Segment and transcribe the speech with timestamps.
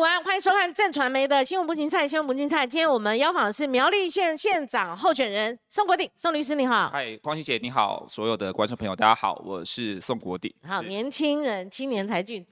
[0.00, 2.66] 午安，欢迎收看正传媒的新闻不精菜，新闻不精菜。
[2.66, 6.88] 今天我们邀访的是苗栗县县长候选人宋国鼎，宋律师你好。
[6.88, 10.50] 嗨，光熙姐你好，所有的观众朋友大家好，我是宋国鼎。
[10.66, 12.46] 好，年轻人，青年才俊，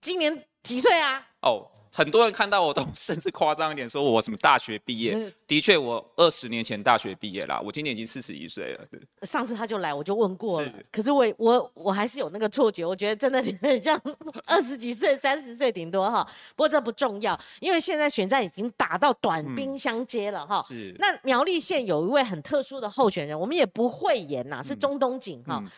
[0.00, 1.26] 今年几岁啊？
[1.42, 1.68] 哦，
[1.98, 5.14] 很多人看到我都甚至夸张一点，说我什么大学毕业。
[5.16, 8.86] 嗯的确，我二十年前大学毕业啦，我今年已经四十一岁了。
[9.22, 14.00] 上次他就来，我就问过了是，可是我我我还是有那个错觉，我觉得真的很像
[14.46, 16.24] 二十几岁、三十岁顶多哈。
[16.54, 20.64] 不过这不重要，因为现在选战已经打到短兵相接了哈。
[20.68, 25.60] 是那苗栗县有一位很特殊的候选人，我们也不讳言呐，是中东锦哈。
[25.64, 25.68] 嗯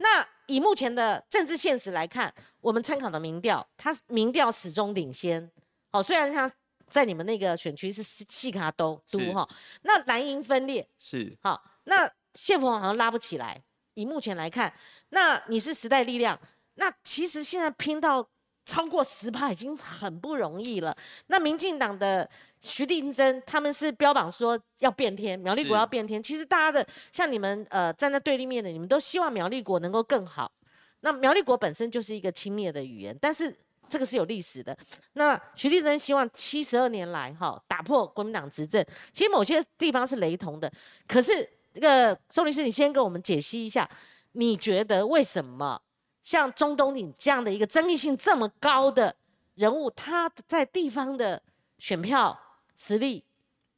[0.00, 5.50] 那以目前的政治现实来看，我们参考的民调，他民调始终领先。
[5.90, 6.50] 好，虽然像
[6.88, 9.48] 在你们那个选区是细卡都都是哈，
[9.82, 13.62] 那蓝营分裂，是好，那谢福好像拉不起来。
[13.94, 14.72] 以目前来看，
[15.08, 16.38] 那你是时代力量，
[16.74, 18.24] 那其实现在拼到
[18.64, 20.96] 超过十趴已经很不容易了。
[21.26, 22.28] 那民进党的
[22.60, 26.22] 徐定珍他们是标榜说要变天，苗栗国要变天。
[26.22, 30.52] 其实大家的像你们呃站在对立面的，你们都希望苗栗国能够更好。
[31.00, 33.52] 那苗栗国本身就是一个轻蔑的语言，但是
[33.88, 34.76] 这个是有历史的。
[35.14, 40.70] 那徐立珍希望七十二年来哈打破国民党执政，其实某些地方是雷同的。
[41.06, 43.88] 可是这个宋律师，你先给我们解析一下，
[44.32, 45.80] 你觉得为什么
[46.22, 49.14] 像中东锦这样的一个争议性这么高的
[49.54, 51.42] 人物，他在地方的
[51.78, 52.38] 选票
[52.76, 53.24] 实力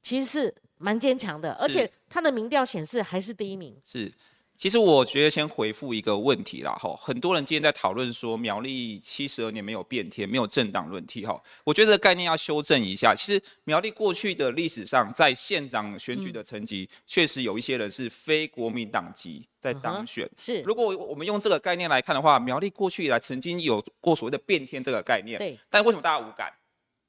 [0.02, 3.76] 其实是蛮坚强的，而且他的民调显示还是第一名。
[3.84, 4.12] 是。
[4.60, 13.14] 其实我觉得先回复一个问题啦，哈，很多人今天在讨论说苗栗七十二年没有变天，没有政党轮替，哈，我觉得这个概念要修正一下。
[13.14, 26.52] 其实苗栗过去的历史上，在县长选举的层级，确实有一些人是非国民党籍在当选，是，如果我们用这个概念来看的话，苗栗过去以来曾经有过所谓的变天这个概念，对，但为什么大家无感？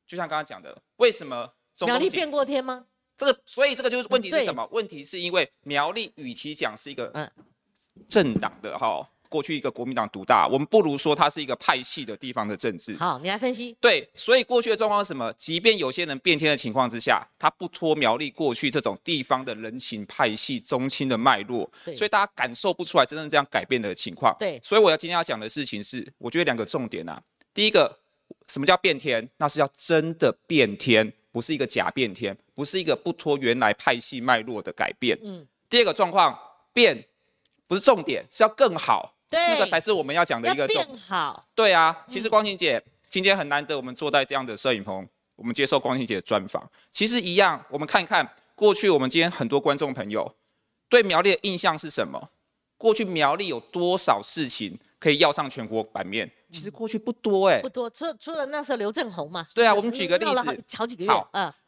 [0.08, 2.86] 就像刚刚讲的，为什么苗栗变过天吗？
[3.22, 3.40] 这个？
[3.46, 4.68] 所以这个就是问题是什么？
[4.72, 7.30] 问题是因为苗栗与其讲是一个嗯
[8.10, 12.96] 政党的哈，过去一个国民党独大，我们不如说它是一个派系的地方的政治。
[12.96, 13.78] 好，你来分析。
[13.80, 15.32] 对，所以过去的状况是什么？
[15.34, 24.36] 即便有些人变天的情况之下，他不脱苗栗过去这种地方的人情派系中心的脉络，对所以大家感受不出来真正这样改变的情况。
[24.40, 27.22] 对所以我要今天要讲的事情是，我觉得两个重点啊。
[27.54, 28.00] 第一个，
[28.48, 29.30] 什么叫变天？
[29.38, 35.18] 那是要真的变天，不是一个假变天，不是一个不脱原来派系脉络的改变。
[35.24, 35.48] 嗯嗯。
[35.68, 36.38] 第二个状况，
[36.72, 37.04] 变
[37.66, 41.44] 不是重点，是要更好，对，那个才是我们要讲的一个重变好。
[41.56, 42.80] 对啊，其实光晴姐、
[43.10, 46.70] 今天很难得，我们坐在这样的摄影棚，我们接受光晴姐的专访。
[46.92, 50.36] 其实一样，我们看看过去，我们今天很多观众朋友
[50.88, 52.30] 对苗栗的印象是什么？
[52.78, 56.32] 过去苗栗有多少事情可以要上全国版面？
[56.52, 59.46] 其实过去不多哎、不多，除除了那时候刘正宏嘛。
[59.56, 61.12] 对啊我们举个例子好几个月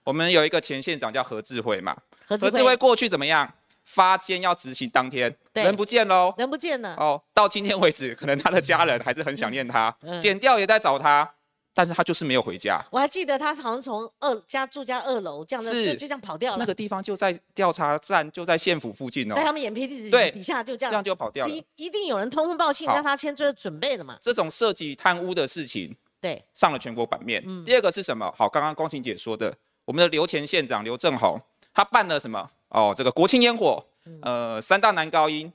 [0.04, 1.96] 我们有一个前县长叫何志辉嘛，
[2.28, 3.52] 何志辉过去怎么样？
[3.86, 6.34] 发监要执行当天，对人不见喽。
[6.38, 6.96] 人不见了。
[6.96, 11.30] 哦，到今天为止，可能他的家人还是很想念他，嗯检调也在找他，
[11.74, 12.80] 但是他就是没有回家。
[12.92, 21.66] 我还记得他好像从二家住家二楼这样的，就就这样跑掉了，那个地方就在调查站，就在县府附近哦在，他们眼皮底对底下就这样这样样，就跑掉了一。
[21.76, 24.18] 一定有人通风报信，让他先做准备的嘛。
[24.22, 27.44] 这种涉及贪污的事情对，上了全国版面。
[27.46, 28.32] 嗯第二个是什么？
[28.38, 29.52] 好，刚刚光晴姐说的，
[29.86, 31.42] 我们的刘前县长刘正宏，
[31.74, 32.50] 他办了什么？
[32.70, 35.52] 哦，这个国庆烟火，嗯呃，三大男高音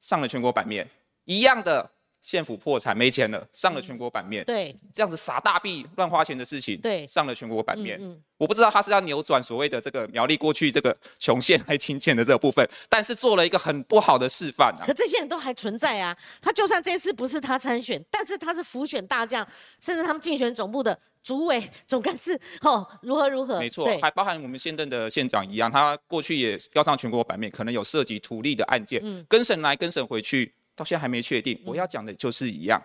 [0.00, 0.88] 上了全国版面，
[1.26, 1.90] 一样的。
[2.22, 4.44] 县府破产没钱了，上了全国版面。
[4.44, 7.98] 对，这样子撒大币乱花钱的事情，对上了全国版面。
[8.00, 14.92] 嗯嗯我不知道他是要扭转所谓的这个苗栗过去这个穷县还清贱的这个部分，但是做了一个很不好的示范啊可。
[14.92, 16.16] 这些人都还存在啊。
[16.40, 19.46] 他就算这次不是他参选，但是他是辅选大将，
[19.80, 23.60] 甚至他们竞选总部的主委、总干事，哦，如何如何？
[23.60, 31.60] 没错对，还包含我们现任的县长一样，他过去也要上全国版面，可能有涉及土地的案件，嗯跟审来跟审回去，到现在还没确定。
[31.64, 32.82] 我要讲的就是一样，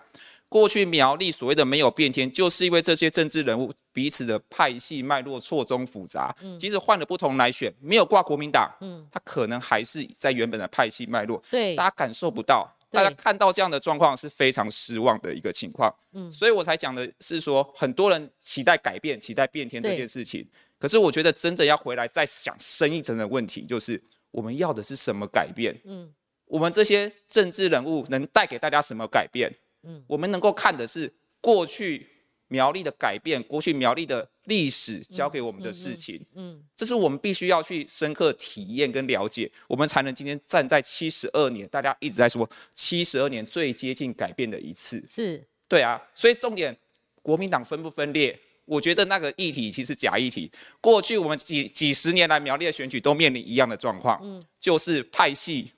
[0.49, 12.73] 过去苗栗所谓的没有变天，就是因为这些政治人物彼此的派系脉络错综复杂，即使换了不同来选，没有挂国民党，嗯他可能还是在原本的派系脉络，对大家感受不到。
[12.89, 20.47] 大家看到这样的状况是非常失望的一个情况，嗯所以我才讲的是说，很多人期待改变、期待变天这件事情，
[20.79, 24.01] 可是我觉得真的要回来再想深一层的问题，就是
[24.31, 25.78] 我们要的是什么改变？
[25.83, 26.09] 嗯
[26.47, 29.53] 我们这些政治人物能带给大家什么改变？
[29.84, 30.03] 嗯。
[30.08, 32.08] 我们能够看的是过去
[32.47, 45.05] 苗栗的改变，过去苗栗的历史教给我们的事情，嗯，这是我们必须要去深刻体验跟了解，我们才能今天站在七十二年，大家一直在说七十二年最接近改变的一次。
[45.05, 45.46] 是。
[45.67, 46.76] 对啊，所以重点，
[47.22, 50.50] 国民党分不分裂，我觉得那个议题其实假议题。
[50.79, 55.70] 过去我们几几十年来苗栗的选举都面临一样的状况，嗯，就是派系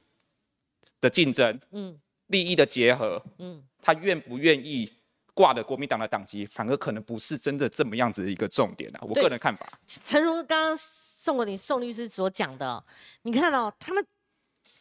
[1.02, 4.92] 的竞争，嗯，利益的结合，嗯，他愿不愿意
[5.34, 9.00] 挂的国民党的党籍，反而可能不是真的这么样子的一个重点啊。
[9.02, 9.68] 我个人看法，
[10.04, 12.84] 诚如刚刚宋国鼎宋律师所讲的，
[13.22, 14.06] 你看哦他们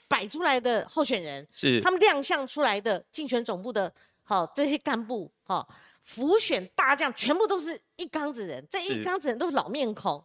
[0.08, 3.92] 摆出来的候选人，是他们亮相出来的竞选总部的，
[4.24, 5.66] 好这些干部，哈，
[6.02, 10.24] 辅选大将，全部都是一缸子人，这一缸子人都是老面孔。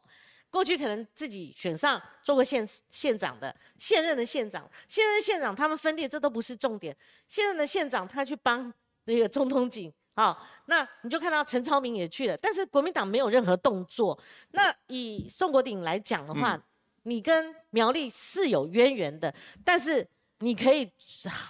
[0.53, 6.95] 过去可能自己选上做过县县长的，现任的县长，现任县长他们分裂，这都不是重点。
[7.27, 8.71] 现任的县长他去帮
[9.05, 14.15] 那个中通警，好，那你就看到陈超明也去了，但是国民党没有任何动作。
[14.51, 16.63] 那以宋国鼎来讲的话，
[17.01, 19.33] 你跟苗栗是有渊源的，
[19.65, 20.07] 但是
[20.37, 20.87] 你可以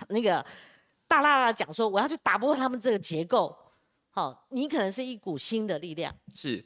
[0.07, 0.43] 那个
[1.09, 3.53] 大大的讲说，我要去打破他们这个结构，
[4.11, 6.15] 好，你可能是一股新的力量。
[6.33, 6.65] 是，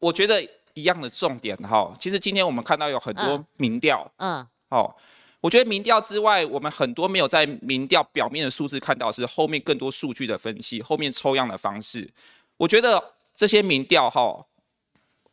[0.00, 0.57] 我觉得。
[0.78, 4.94] 一样的重点哈，其实今天我们看到有很多民调，嗯，哦，
[5.40, 12.08] 我觉得民调之外，我们很多没有在民调表面的数字看到，是后面更多数据的分析，后面抽样的方式。
[12.56, 13.02] 我觉得
[13.34, 14.46] 这些民调哈，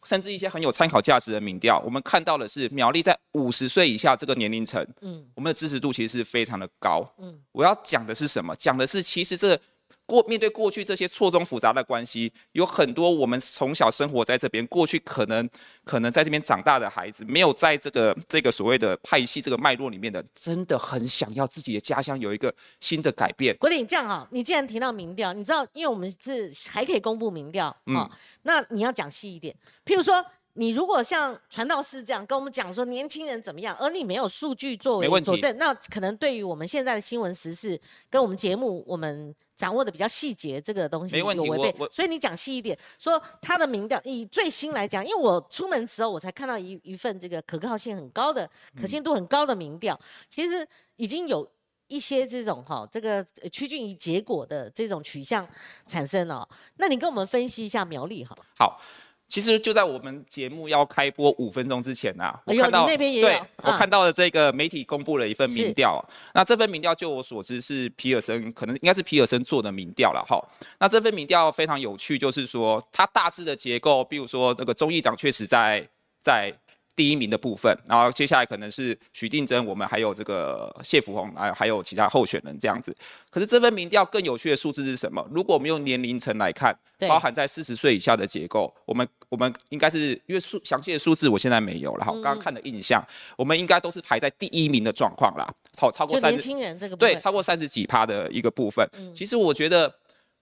[0.04, 8.56] 甚至一些很有参考价值的民调，我们看到的是苗栗在五十岁以下这个年龄层，嗯，我们的支持度其实是非常的高，嗯，我要讲的是什么？
[8.56, 9.60] 讲的是其实这。
[10.06, 15.50] 过面对过去这些错综复杂的关系，有很多我们从小生活在这边，过去可能
[15.84, 23.56] 可能在这边长大的孩子，没有在这个这个所谓的派系这个脉络里面的，真的很想要自己的家乡有一个新的改变。
[23.58, 28.10] 国鼎，这样哈，你既然提到民调，你知道，因为我们是还可以公布民调啊，
[28.44, 29.56] 那你要讲细一点，
[29.86, 30.26] 譬如说。
[30.58, 37.78] 你如果像传道士这样跟我们讲说年轻人怎么样，而你没有数据作为佐证，那可能对于我们现在的新闻时事
[38.10, 41.76] 跟我们节目，我们掌握的比较细节，这个东西有违背。
[41.92, 48.50] 所以你讲细一点，说他的民调以最新来讲，因为我出门时候我才看到一一份这个可靠性很高的、
[48.80, 50.68] 可信度很高的民调，其实
[50.98, 51.50] 已经有
[51.88, 55.48] 一些这种哈这个趋近于结果的这种取向
[55.86, 56.48] 产生了。
[56.78, 58.36] 那你跟我们分析一下苗栗哈？
[58.58, 58.82] 好。
[59.28, 66.04] 其实就在我们节目要开播五分钟之前呐，我看到对，我看到了这个媒体公布了一份民调。
[66.34, 70.40] 那这份民调就我所知是皮尔森，可能应该是皮尔森做的民调了哈。
[70.80, 75.88] 那这份民调非常有趣，就是说它大致的结构，比如说那个中议长确实在
[76.22, 76.54] 在。
[76.96, 82.96] 第一名的部分，然后接下来可能是许定珍，我们还有这个谢福洪，还有还有其他候选人这样子。
[83.30, 85.28] 可是这份民调更有趣的数字是什么？
[85.30, 86.78] 如果我们用年龄层来看，
[87.08, 93.06] 包含在四十岁以下的结构，我们我们应该是因为数详细的数字我现在没有了哈，刚刚看的印象，
[93.36, 98.88] 我们应该都是排在第一名的状况啦，超超过三年轻人这个对超过三十几趴的一个部分。
[99.14, 99.94] 其实我觉得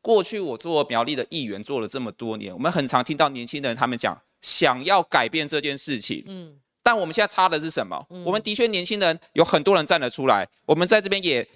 [0.02, 4.16] 过去我做苗栗的议员做了这么多年，我们很常听到年轻人他们讲。
[4.44, 6.54] 想要改变这件事情，嗯，
[6.84, 8.06] 但我们现在差的是什么？
[8.26, 11.48] 我们的确年轻人有很多人站得出来，我们在这边也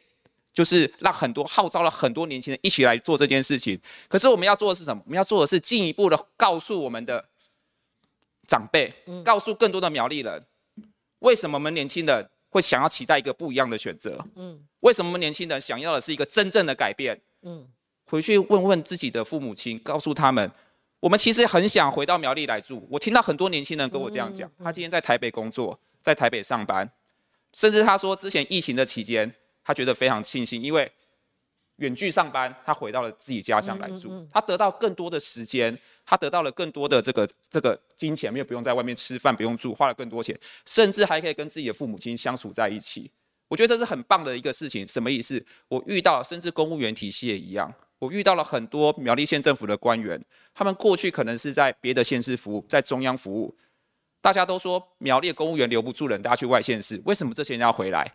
[0.53, 3.77] 就是让很多号召了很多年轻人一起来做这件事情。
[4.07, 5.03] 可是我们要做的是什么？
[5.05, 7.25] 我们要做的是进一步的告诉我们的
[8.47, 8.93] 长辈，
[9.25, 10.45] 告诉更多的苗栗人，
[11.19, 14.25] 为什么我们年轻人会想要期待一个不一样的选择？
[14.35, 17.19] 嗯，为什么我们年轻人想要的是一个真正的改变？
[17.41, 17.67] 嗯，
[18.05, 20.49] 回去问问自己的父母亲，告诉他们。
[20.99, 22.87] 我们其实很想回到苗栗来住。
[22.89, 26.89] 我听到很多年轻人跟我这样讲，他今天在台北工作，在台北上班，
[27.53, 29.31] 甚至他说之前疫情的期间，
[29.63, 30.91] 他觉得非常庆幸，因为
[31.75, 43.11] 远距上班，他回到了自己家乡来住，他得到更多的时间，他得到了更多的这个这个金钱，没有不用在外面吃饭，不用住，花了更多钱，甚至还可以跟自己的父母亲相处在一起。
[43.47, 44.85] 我觉得这是很棒的一个事情。
[44.87, 45.45] 什么意思？
[45.69, 47.71] 我遇到甚至公务员体系也一样。
[47.99, 50.23] 我遇到了很多苗栗县政府的官员，
[50.53, 53.55] 他们过去可能是在别的县市服务，在中央服务。
[54.21, 57.01] 大家都说苗栗公务员留不住人，大家去外县市。
[57.05, 58.11] 为什么这些人要回来？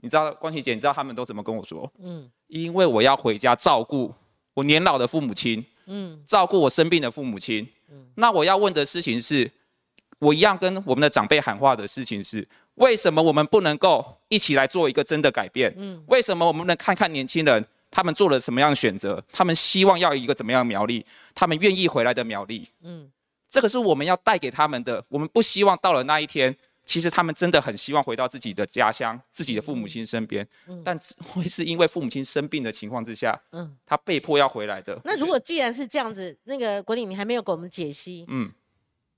[0.00, 1.90] 你知道关琪姐，你知道他们都怎么跟我说？
[2.00, 4.12] 嗯，因为我要回家照顾
[4.54, 7.68] 我年老的父母亲，嗯，照顾我生病的父母亲。
[7.90, 9.48] 嗯，那我要问的事情是，
[10.18, 15.72] 我一样跟我们的长辈喊话的事情是，为什么我们不能够一起来做一个真的改变？
[15.76, 17.64] 嗯，为什么我们不能看看年轻人？
[17.92, 19.22] 他们做了什么样的选择？
[19.30, 21.04] 他们希望要一个怎么样的苗栗？
[21.34, 22.66] 他们愿意回来的苗栗？
[22.80, 23.08] 嗯，
[23.50, 25.04] 这个是我们要带给他们的。
[25.10, 26.56] 我们不希望到了那一天，
[26.86, 30.44] 其实他们真的很希望回到自己的家乡、自己的父母亲身边。
[30.66, 34.98] 嗯，但会是因为父母亲生病的情况之下，嗯，他被迫要回来的。
[35.04, 38.24] 那如果既然是这样子，那个国鼎你还没有给我们解析。
[38.28, 38.50] 嗯。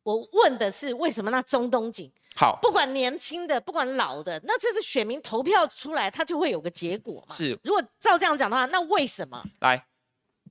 [0.04, 7.34] 我问的是为什么那中东锦好，不管年轻的，不管老的，那这是选民投票出来，他就会有个结果嘛？
[7.34, 7.58] 是。
[7.62, 9.42] 如果照这样讲的话，那为什么？
[9.60, 9.86] 来，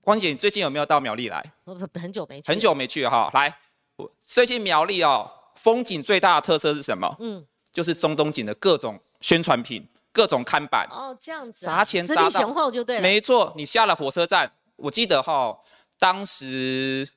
[0.02, 1.44] 光姐，你最近有没有到苗栗来？
[1.66, 3.30] 我很久没去，很久没去了哈。
[3.34, 3.58] 来，
[3.98, 7.16] 我最近苗栗哦，风景最大的特色是什么？
[7.20, 10.88] 嗯，就是中东锦的各种宣传品、各种看板。
[10.90, 13.02] 哦，这样子啊，砸钱砸力雄厚就对了。
[13.02, 15.60] 没错，你下了火车站，我记得哈，
[16.00, 17.08] 当时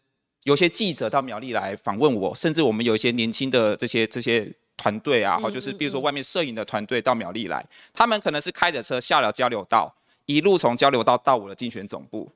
[0.47, 9.93] 有些记者到苗栗来访问我，甚至我们有一些年轻的这些这些团队啊，哈、嗯就是嗯比如说外面摄影的团队到苗栗来，他们可能是开着车下了交流道，
[10.26, 12.31] 一路从交流道到我的竞选总部，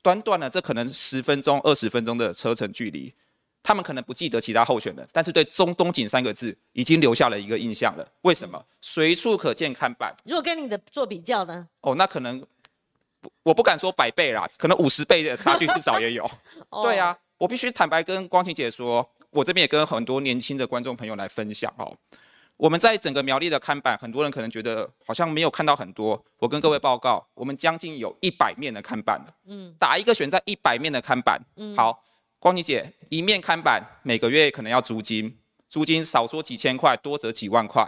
[0.00, 3.12] 短短的这可能十分钟、二十分钟的车程距离。
[3.64, 8.08] 他们可能不记得其他候选人，但是对中东锦三个字已经留下了一个印象了。
[8.22, 8.64] 为什么？
[8.80, 11.66] 随处可见看板，如果跟你的做比较呢？
[11.80, 12.40] 哦，那可能
[13.42, 16.24] 我不敢说百倍啦，可能五十倍的差距至少也有。
[16.70, 21.96] 哦对，啊，我必须坦白跟光晴姐说，我这边也跟很多年轻的观众朋友来分享哦。
[22.56, 26.24] 我们在整个苗栗的看板，很多人可能觉得好像没有看到很多。
[26.38, 29.34] 我跟各位报告，我们将近有一百面的看板了。
[29.44, 31.38] 嗯打一个选在一百面的看板。
[31.56, 32.02] 嗯好，
[32.38, 35.36] 光晴姐，一面看板每个月可能要租金，
[35.68, 37.86] 租金少说几千块，多则几万块，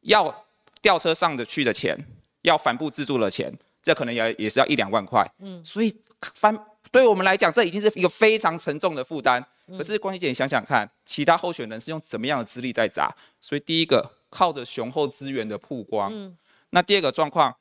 [0.00, 0.44] 要
[0.82, 1.96] 吊车上的去的钱，
[2.42, 5.24] 要帆布自助的钱，这可能也也是要一两万块。
[5.38, 5.96] 嗯所以
[6.34, 6.58] 帆
[6.90, 9.44] 对我们来讲，这已经是一个非常沉重的负担。
[9.66, 13.14] 嗯可是光熙姐，你想想看，其他候选人是用怎么样的资历在砸？
[13.40, 16.36] 所以第一个靠着雄厚资源的曝光，嗯
[16.70, 17.54] 那第二个状况，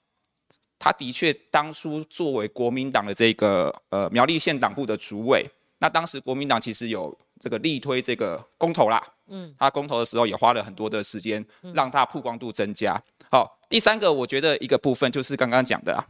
[0.79, 5.45] 他的确当初作为国民党的这个呃苗栗县党部的主委，
[5.79, 13.01] 那当时国民党其实有这个力推这个公投啦，嗯他公投的时候也花了很多的时间，让他曝光度增加。
[13.29, 16.07] 好，第三个我觉得一个部分就是刚刚讲的啊，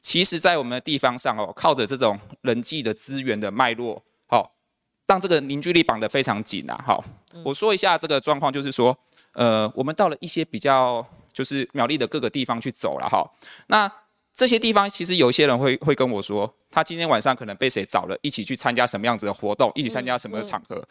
[0.00, 4.54] 其实，在我们的地方上哦，靠着这种人际的资源的脉络，好、
[5.06, 6.82] 让这个凝聚力绑得非常紧啊。
[6.86, 7.04] 好、
[7.44, 8.96] 我说一下这个状况，就是说，
[9.32, 13.30] 呃，我们到了一些比较就是苗栗的各个地方去走了哈。
[13.66, 13.90] 那
[14.32, 20.82] 这些地方其实有一些人会会跟我说，他今天晚上可能被谁找了，一起去参加什么样子的活动，一起参加什么的场合。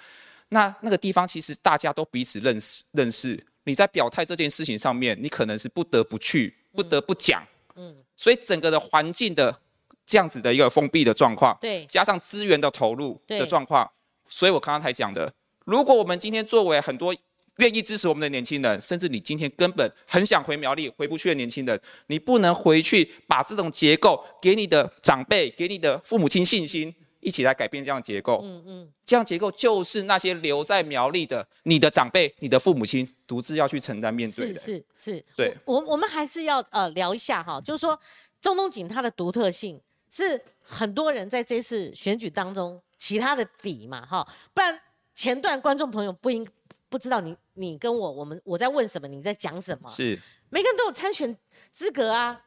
[0.50, 7.44] 那那个地方其实大家都彼此认识认识，你在表态这件事情上面，你可能是不得不去，不得不讲。
[7.76, 9.62] 嗯，所以整个的环境的
[10.06, 13.90] 这样子的一个封闭的状况，对，加上资源的投入的状况，
[14.28, 15.32] 所以我刚刚才讲的，
[15.64, 17.16] 如果我们今天作为很多
[17.60, 28.42] 愿意支持我们的年轻人，甚至你今天根本很想回苗栗回不去的年轻人，你不能回去把这种结构给你的长辈、给你的父母亲信心，一起来改变这样的结构。
[28.44, 34.60] 嗯嗯，这样结构就是那些留在苗栗的你的长辈、你的父母亲独自要去承担面对的。
[34.60, 38.00] 是是，对我我我们还是要呃聊一下哈，就是说
[38.42, 44.80] 中东锦它的独特性是很多人在这次选举当中其他的底嘛哈，不然
[45.14, 46.48] 前段观众朋友不应
[46.90, 50.18] 不知道你你跟我我们我在问什么，你在讲什么，是，
[50.50, 51.38] 每个人都有参选
[51.74, 52.42] 资格啊，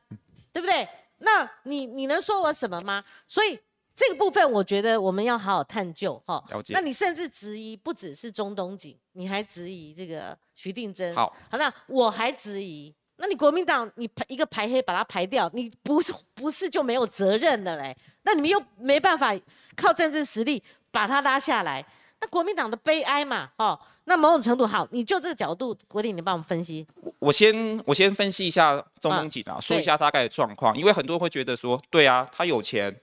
[0.52, 0.88] 对不对？
[1.18, 3.04] 那你你能说我什么吗？
[3.28, 3.56] 所以
[3.94, 6.42] 这个部分，我觉得我们要好好探究哈。
[6.50, 11.14] 了解那你甚至质疑不只是中东锦，你还质疑这个徐定珍。
[11.14, 17.96] 好，好，那我还质疑，那你国民党你排一个排黑把它排掉，你不是不是就没有责任的嘞？
[18.22, 19.32] 那你们又没办法
[19.76, 21.84] 靠政治实力把它拉下来，
[22.20, 26.86] 那国民党的悲哀嘛，哦，那某种程度好，你就这个角度，国鼎，你帮我们分析。
[27.18, 32.94] 我先我先分析一下中东锦啊，说一下大概的状况，因为很多人会觉得说，对啊，他有钱，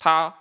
[0.00, 0.34] 他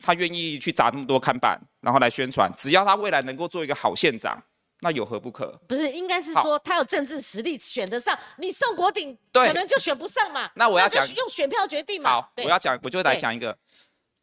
[0.00, 4.40] 他愿意去砸那么多看板，然后来宣传，只要他未来能够做一个好县长，
[4.82, 5.60] 那有何不可？
[5.66, 10.48] 不是，应该是好说他有政治实力选得上，你宋国鼎对可能就选不上嘛。
[10.56, 12.10] 那我要就讲用选票决定嘛。
[12.12, 13.58] 好，我要讲，我就来对讲一个，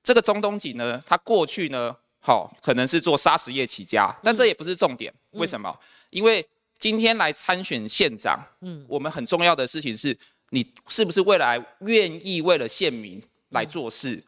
[0.02, 5.78] 这个中东锦呢，他过去呢，好、可能是做砂石业起家，但这也不是重点，为什么？
[6.10, 6.44] 因为
[6.80, 10.18] 今天来参选县长，嗯嗯，我们很重要的事情是
[10.52, 14.24] 你是不是未来愿意为了县民来做事。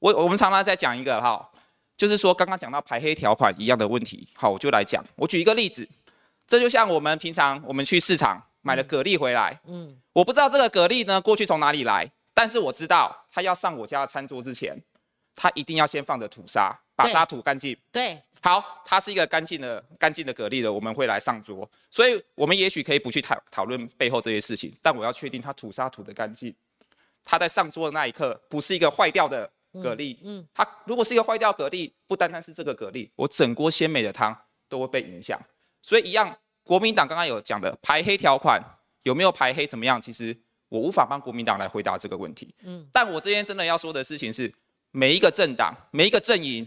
[0.00, 1.48] 我我们常常在讲一个哈，
[1.96, 5.88] 就是说刚刚讲到排黑条款一样的问题，好，我就来讲，我举一个例子，
[6.46, 14.76] 这就像我们平常我们去市场买了蛤蜊回来，嗯，我不知道这个蛤蜊呢过去从哪里来，但是我知道它要上我家的餐桌之前，
[15.36, 17.76] 它一定要先放着土沙，把沙土干净。
[17.92, 26.54] 对，好，它是一个干净的干净的蛤蜊了，我们会来上桌，所以我们也许可以不去讨讨论背后这些事情，但我要确定它吐沙吐的干净，
[27.22, 34.36] 它在上桌的那一刻不是一个坏掉的蛤蜊，嗯，它如果是一个坏掉蛤蜊，不单单是这个蛤蜊，我整锅鲜美的汤
[34.68, 35.40] 都会被影响。
[35.82, 38.60] 所以一样，国民党刚刚有讲的排黑条款
[39.04, 40.00] 有没有排黑怎么样？
[40.00, 40.36] 其实
[40.68, 42.54] 我无法帮国民党来回答这个问题。
[42.62, 44.52] 嗯嗯，但我这边真的要说的事情是，
[44.90, 46.66] 每一个政党、每一个阵营、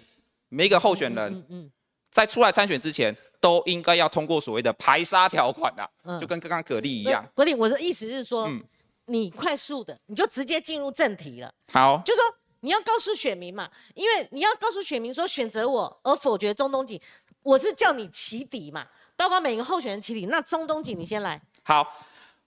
[0.50, 1.72] 每一个候选人，嗯嗯
[2.12, 7.26] 在出来参选之前，都应该要通过所谓的排沙条款啊，嗯就跟刚刚蛤蜊一嗯样。
[7.34, 8.64] 国鼎，我的意思是说，嗯
[9.08, 11.54] 你快速的，你就直接进入正题了。
[11.74, 12.24] 好，就说
[12.63, 17.00] 你要告诉选民嘛，因为你要告诉选民说选择我而否决中东锦，
[17.43, 20.27] 我是叫你起底嘛，包括每个候选人起底。
[20.27, 21.39] 那中东锦你先来。
[21.63, 21.86] 好，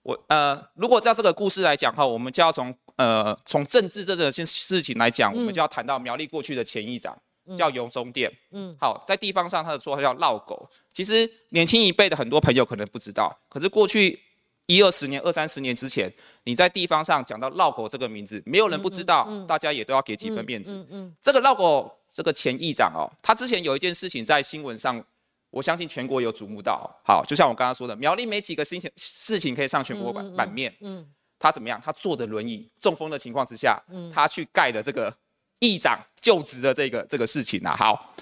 [0.01, 7.15] 我呃，如果照这个故事来讲哈，我们就要从呃从政治这件事情来讲，我们就要谈到苗栗过去的前议长
[7.55, 8.31] 叫游中店。
[8.51, 14.19] 嗯，好，在地方上他的说法叫绕狗，其实年轻一辈的很多朋友可能不知道，可是过去。
[14.67, 16.11] 一二十年、二三十年之前，
[16.43, 20.85] 你在地方上讲到绕口这个名字，没有人不知道，大家也都要给几分面子。
[21.21, 25.01] 这个绕口这个前议长哦，他之前有一件事情在新闻上，
[25.49, 26.89] 我相信全国有瞩目到。
[27.05, 30.75] 好，就像我刚刚说的，苗栗没几个事情事情可以上全国版版面。
[30.81, 31.07] 嗯，
[31.39, 31.81] 他怎么样？
[31.81, 33.81] 他坐着轮椅中风的情况之下，
[34.13, 35.15] 他去盖了这个
[35.59, 37.73] 议长就职的这个这个事情啊。
[37.73, 38.13] 好，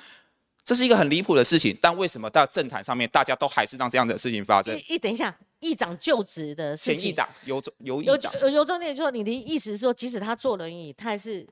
[0.66, 4.78] 这是一个很离谱的事情，但为什么到政坛上面大家都还是让这样的事情发生？
[4.90, 5.34] 一等一下。
[5.62, 11.48] 议长就职的事情，前议长尤尤议长，尤中念说，你的意思是说，即使他坐轮椅，他还是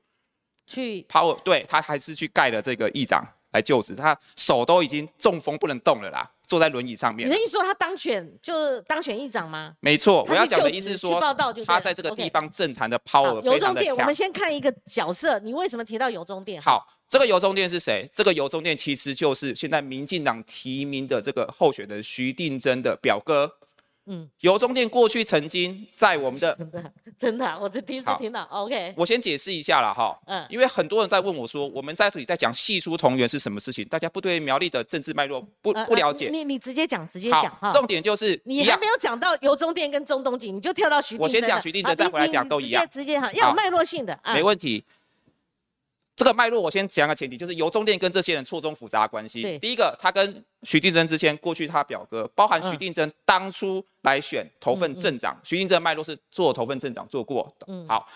[0.66, 7.28] 去跑，对他还是去盖了这个议长来就职，他手都已经中风不能动了啦，坐在轮椅上面。
[7.28, 9.74] 你的意思说他当选就当选议长吗？
[9.80, 11.20] 没错，我要讲的意思是说，
[11.66, 13.96] 他在这个地方政坛的 power 非常的强。
[13.96, 16.60] 我们先看一个角色，你为什么提到由中店？
[16.62, 18.08] 好，这个由中店是谁？
[18.12, 23.50] 这个由中店其实就是现在民进党提名的这个候选人徐定真的表哥。
[24.06, 28.42] 嗯，油中店过去曾经在我们的真的真的，我这第一次听到。
[28.50, 30.18] OK，我先解释一下了哈。
[30.26, 36.28] 嗯，因为很多人在问我说，我们在这里在讲系书同源是什么事情，大家不对苗栗的政治脉络不不了解。
[36.30, 37.70] 你你直接讲，直接讲哈。
[37.70, 41.16] 重点就是你还没有讲到油中店跟中东锦，你就跳到徐。
[41.16, 42.86] 我先讲徐定珍，再回来讲都一样。
[42.90, 44.18] 直接哈，要有脉络性的。
[44.26, 44.84] 没问题。
[46.16, 49.58] 这个脉络我先讲个前提，就是由中店跟这些人错综复杂的关系。
[49.58, 57.66] 第一个，他跟徐定珍之前过去他表哥，包含徐定珍当初来选头份镇长，徐定珍脉络是做头份镇长做过的。
[57.68, 58.08] 嗯，好，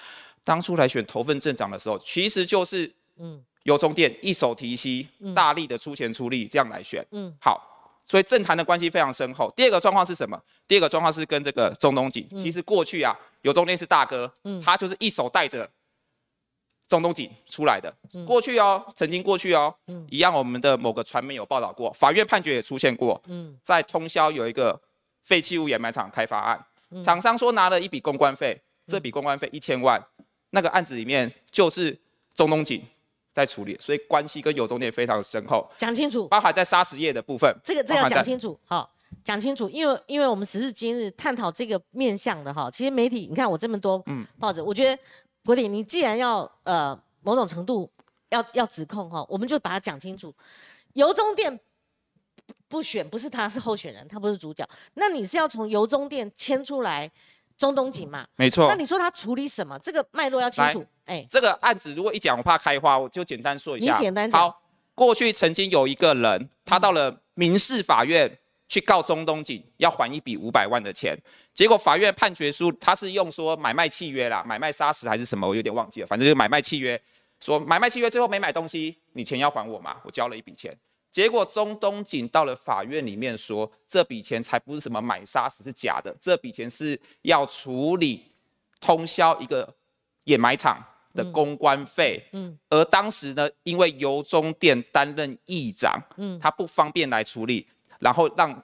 [0.45, 7.05] 当初来选头份镇长的时候，其实就是嗯油中店一手提携，大力的出钱出力这样来选。
[7.11, 7.61] 嗯，好，
[8.05, 9.53] 所以政坛的关系非常深厚。
[9.57, 10.41] 第二个状况是什么？
[10.69, 14.33] 第二个状况是跟这个中东锦，其实过去啊油中店是大哥，
[14.65, 15.69] 他就是一手带着。
[16.89, 17.95] 中东锦出来的，
[18.27, 19.73] 过去哦，曾经过去哦，
[20.09, 23.55] 一样，我们的某个传媒有报道过，法院判决也出现过，嗯。
[23.63, 24.81] 在通宵有一个
[25.23, 26.65] 废弃物掩埋场开发案，
[27.03, 30.03] 厂商说拿了一笔公关费，这笔公关费一千万，
[30.51, 31.95] 那个案子里面就是
[32.35, 32.83] 中东锦
[33.35, 38.91] 在处理，所以关系跟有中店非常深厚，讲清楚，包含在砂石业的部分，这个这要讲清楚，好，
[39.23, 44.03] 讲清楚，因为因为我们时至今日探讨这个面向的哈，其实媒体你看我这么多
[44.41, 44.99] 报纸，我觉得。
[45.49, 47.91] 国鼎，你既然要呃某种程度
[48.29, 50.31] 要要指控哈，我们就把它讲清楚。
[50.93, 51.59] 油中店
[52.69, 54.69] 不选，不是他是候选人，他不是主角。
[54.93, 57.11] 那你是要从油中店牵出来
[57.57, 58.27] 中东锦嘛？
[58.37, 58.69] 没错。
[58.69, 59.79] 那你说他处理什么？
[59.79, 60.85] 这个脉络要清楚。
[61.07, 63.95] 哎，这个案子如果一讲我怕开花，我就简单说一下。
[63.95, 64.39] 你简单讲。
[64.39, 64.61] 好，
[64.95, 68.39] 过去曾经有一个人，他到了民事法院。
[68.69, 71.19] 去告中东锦要还一笔五百万的钱，
[71.55, 77.01] 结果法院判决书他是用说买卖契约啦，买卖砂石还是什么，我有点忘记了，反正就是买卖契约，
[77.41, 80.77] 说买卖契约最后没买东西，你钱要还我嘛，我交了一笔钱。
[81.11, 88.31] 结果中东锦到了法院里面说，这笔钱才不是什么买砂石是假的，这笔钱是要处理
[88.79, 89.75] 通宵一个
[90.25, 92.23] 掩埋场的公关费。
[92.33, 97.67] 嗯，而当时呢，因为由中店担任议长，嗯，他不方便来处理。
[97.99, 98.63] 然后让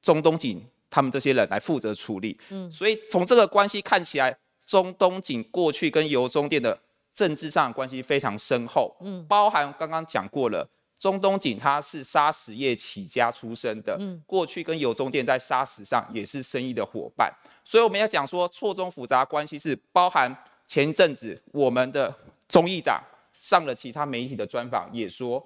[0.00, 4.36] 中东锦他们这些人来负责处理，嗯，所以从这个关系看起来，
[4.66, 6.78] 中东锦过去跟油中店的
[7.14, 17.32] 政治上关系非常深厚，嗯，包含刚刚讲过了，中东锦他是砂石业起家出身的，嗯，过去跟油中店在砂石上也是生意的伙伴，
[17.64, 20.36] 所以我们要讲说错综复杂关系是包含
[20.66, 22.14] 前一阵子我们的
[22.48, 23.02] 中议长
[23.38, 25.42] 上了其他媒体的专访也说。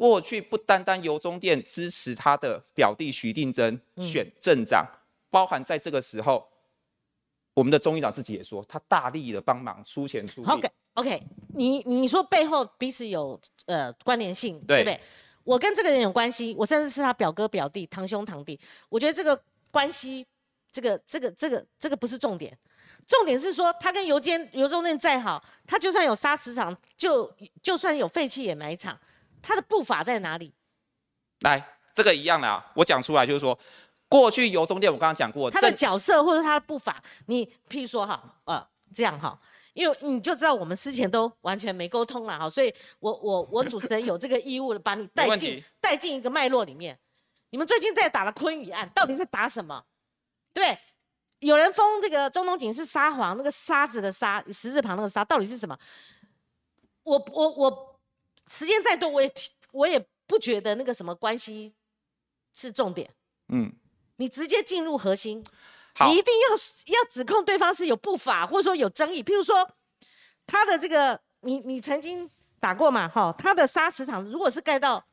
[0.00, 4.82] 过去不单单由中店支持他的表弟徐定珍选镇长，
[5.28, 6.48] 包含在这个时候，
[7.52, 10.48] 我们的中议长自己也说，他大力的帮忙出钱出力。
[10.48, 11.22] OK OK，
[11.54, 14.98] 你你说背后彼此有呃关联性，对不对？
[15.44, 18.58] 我跟这个人有关系，我甚至是他表哥表弟堂兄堂弟，
[18.88, 19.38] 我觉得这个
[19.70, 20.26] 关系，
[20.72, 22.56] 这个这个这个这个不是重点，
[23.06, 28.98] 重点是说他跟油间油中店再好，他就算有砂石场，就就算有废弃掩埋场。
[29.42, 30.52] 他的步伐在哪里？
[31.40, 33.58] 来，这个一样的啊，我讲出来就是说，
[34.08, 39.40] 过去油中店我刚刚讲过，他的角色或者他的步伐，你譬如说哈，呃，这样哈，
[39.72, 46.98] 因为你就知道我们之前都完全没沟通了哈，所以我我我主持人有这个义务把你带进带进一个脉络里面。
[47.52, 49.84] 你们最近在打的昆宇案，到底是打什么？
[50.52, 50.78] 对，
[51.40, 55.76] 有人封这个中东锦是沙皇，那个沙子的沙，十字旁那个沙，到底是什么？
[57.02, 57.89] 我我我
[58.52, 59.32] 时间再多，我也
[59.70, 61.72] 我也不觉得那个什么关系
[62.52, 63.08] 是重点。
[63.48, 63.72] 嗯，
[64.16, 65.38] 你直接进入核心，
[66.04, 69.22] 你一定要要指控对方是有不法，或者说有争议。
[69.22, 69.68] 譬如说，
[70.46, 73.08] 他的这个，你你曾经打过嘛？
[73.08, 75.04] 哈，他的砂石场如果是盖到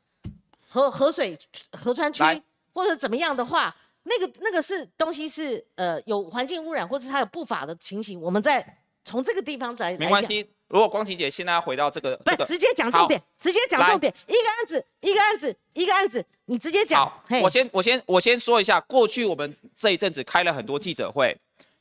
[0.67, 1.38] 河河水
[1.71, 2.23] 河川区
[2.73, 10.00] 或者怎么样的话，那个那个是东西是呃有环境污染或者它有不法的情形，我们再从这个地方来来讲。
[10.00, 10.52] 没关系。
[10.69, 17.23] 如果光晴姐现在要回到这个这个，不直接讲重点，直接讲重点，一个案子一个案子一个案子，你直接讲好。
[17.41, 21.38] 我先我先我先说一下，过去我们这一阵子开了很多记者会，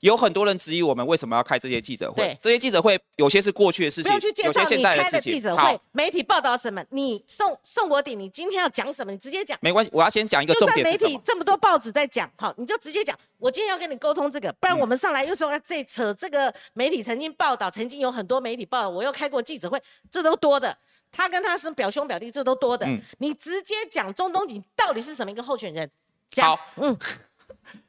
[0.06, 2.38] 有很多人质疑我们为什么要开这些记者会对。
[2.40, 5.32] 这些记者会有些是过去的事情不要去，介有些现绍你开在的事情。
[5.34, 9.58] 记者好会，媒体报道什么，你宋宋国鼎，你今天要讲什么，你直接讲。
[9.60, 10.96] 没关系，我要先讲一个就算媒。
[10.96, 13.16] 体这么多报纸在讲，好，你就直接讲。
[13.38, 20.76] 我今天要跟你沟通这个，不然我们上来又说哎这扯这个媒体曾经报道，曾经有很多媒体报道，我又开过记者会，这都多的。
[21.12, 22.86] 他跟他是表兄表弟，这都多的。
[22.86, 25.90] 嗯你直接讲中东锦到底是什么一个候选人？
[26.30, 26.96] 讲好，嗯，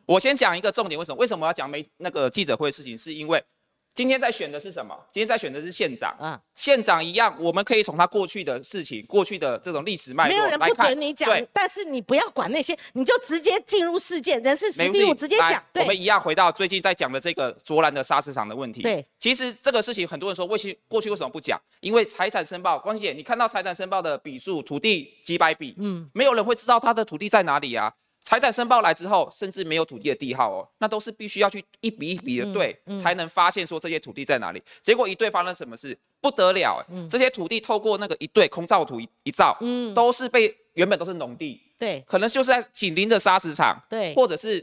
[0.07, 1.17] 我先讲一个重点，为什么？
[1.17, 2.97] 为什么要讲媒那个记者会的事情？
[2.97, 3.43] 是因为
[3.93, 4.95] 今天在选的是什么？
[5.11, 6.15] 今天在选的是县长。
[6.17, 10.73] 啊，县长一样，我们可以从他过去的事情、过去的这种历史脉络没有人不。
[10.75, 15.61] 准你讲，，但是你不要管那些，你就直接进入事件，人事实地物没问题来直接讲。
[15.73, 18.81] 对，我们一样回到最近在讲的这个卓兰的砂石场的问题。
[18.83, 21.59] 对，其实这个事情很多人说，为什过去为什么不讲？
[21.81, 27.91] 因为财产申报，光姐，你看到财产申报的笔数，土地几百笔，嗯，没有人会知道他的土地在哪里啊。
[28.27, 34.61] 财产申报来之后，甚至没有土地的地号哦，那都是必须要去一笔一笔的对，才能发现说这些土地在哪里。
[34.83, 35.97] 结果一对发生什么事？
[36.19, 44.61] 不得了、欸，这些土地透过那个一对空照图一一照，嗯，都是被原本都是农地，对，可能就是在紧邻着砂石场，对或者是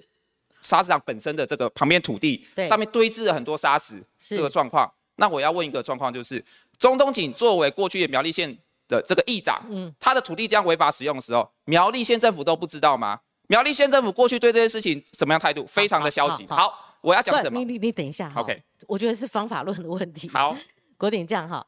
[0.60, 4.92] 砂石场本身的这个旁边土地对上面堆置了很多砂石，是这个状况。
[5.16, 6.44] 那我要问一个状况，就是
[6.78, 8.54] 中东锦作为过去的苗栗县
[8.86, 13.20] 的这个议长，嗯，他的土地这样违法使用的时候，苗栗县政府都不知道吗？
[13.46, 15.66] 苗栗县政府过去对这件事情什么样态度？
[15.66, 16.46] 非常的消极。
[16.46, 17.64] 好好好，我要讲什么你？
[17.64, 20.28] 你你等一下哈 OK 我觉得是方法论的问题。
[20.28, 20.56] 好，
[20.96, 21.66] 国鼎这样哈，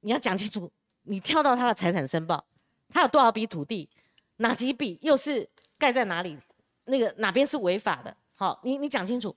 [0.00, 0.70] 你要讲清楚，
[1.02, 2.44] 你跳到他的财产申报，
[2.88, 3.88] 他有多少笔土地，
[4.36, 6.38] 哪几笔又是盖在哪里，
[6.86, 8.16] 那个哪边是违法的？
[8.34, 9.34] 好，你你讲清楚。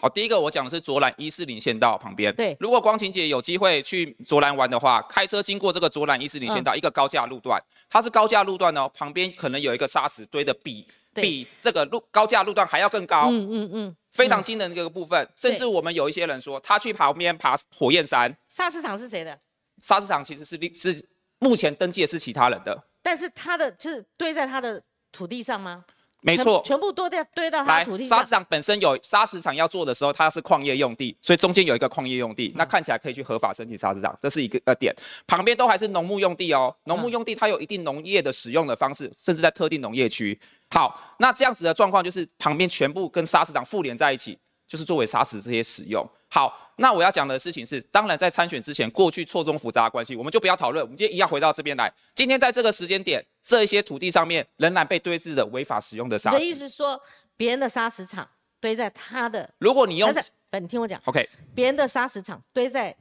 [0.00, 2.32] 好，第一个我讲的是卓兰一四零县道旁边。
[2.36, 15.28] 对如果光晴姐有机会去卓兰玩的话，开车经过这个卓兰一四零县嗯道、一个高架路段，它是高架路段哦，旁边可能有一个砂石堆的比对比这个路高架路段还要更高，嗯嗯嗯，非常惊人的一个部分。
[15.34, 19.36] 甚至我们有一些人说，他去旁边爬火焰山，砂石场是谁的？
[19.82, 21.04] 砂石场其实是另是
[21.40, 24.80] 目前登记的是其他人的，但是他的就是堆在他的
[25.10, 25.84] 土地上吗？
[26.22, 26.60] 没错。
[26.64, 28.30] 全全部堆在堆到他土地，上砂石。
[28.30, 34.94] 场本身有砂石场要做的时候，它是矿业用地，所以中间有一个矿业用嗯地，那看起来可以去合法申请砂石场，这是一个呃点。
[35.26, 40.38] 旁边都还是农牧用地哦，农嗯牧用地它有一定农业的使用的方式，甚至在特定农业区。
[40.70, 46.06] 好，那这样子的状况就是旁边全部跟砂石场附连在一起，就是作为砂石这些使用。
[46.30, 50.84] 好，那我要讲的事情是，当然在参选之前，过去错综复杂的关系，我们就不要讨论。
[50.84, 51.90] 我们今天一样回到这边来。
[52.14, 56.52] 今天在这个时间点，这一些土地上面仍然被堆置的违法使用的砂你的意。
[56.52, 57.00] 思是说，
[57.34, 58.28] 别人的砂石场
[58.60, 60.14] 堆在他的如果你用
[60.52, 62.94] 你听我讲，OK，别人的砂石场堆在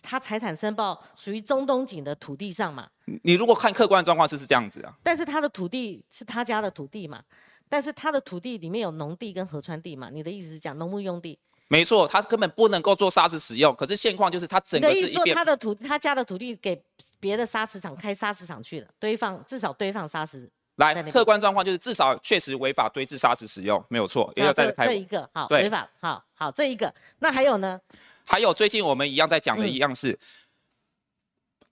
[0.00, 2.88] 他财产申报属于中东锦的土地上嘛，
[3.22, 7.22] 你如果看客观的状况是是这样子啊，但是他的土地是他家的土地嘛，
[7.68, 11.38] 但是他的土地里面有农地跟河川地嘛，你的意思是讲农牧用地？
[11.68, 13.74] 没错，他根本不能够做沙石使用。
[13.74, 16.82] 可是现况就是他整你的意思说他的土他家的土地给
[17.22, 24.98] 别的砂石场开砂石场去了，堆放至少堆放砂石，来客观状况就是至少确实违法堆置砂石使用，没有错，也有在开这这。
[24.98, 27.80] 一个好对违法，好好这一个，那还有呢？
[28.26, 30.18] 还有最近我们一样在讲的嗯一样是。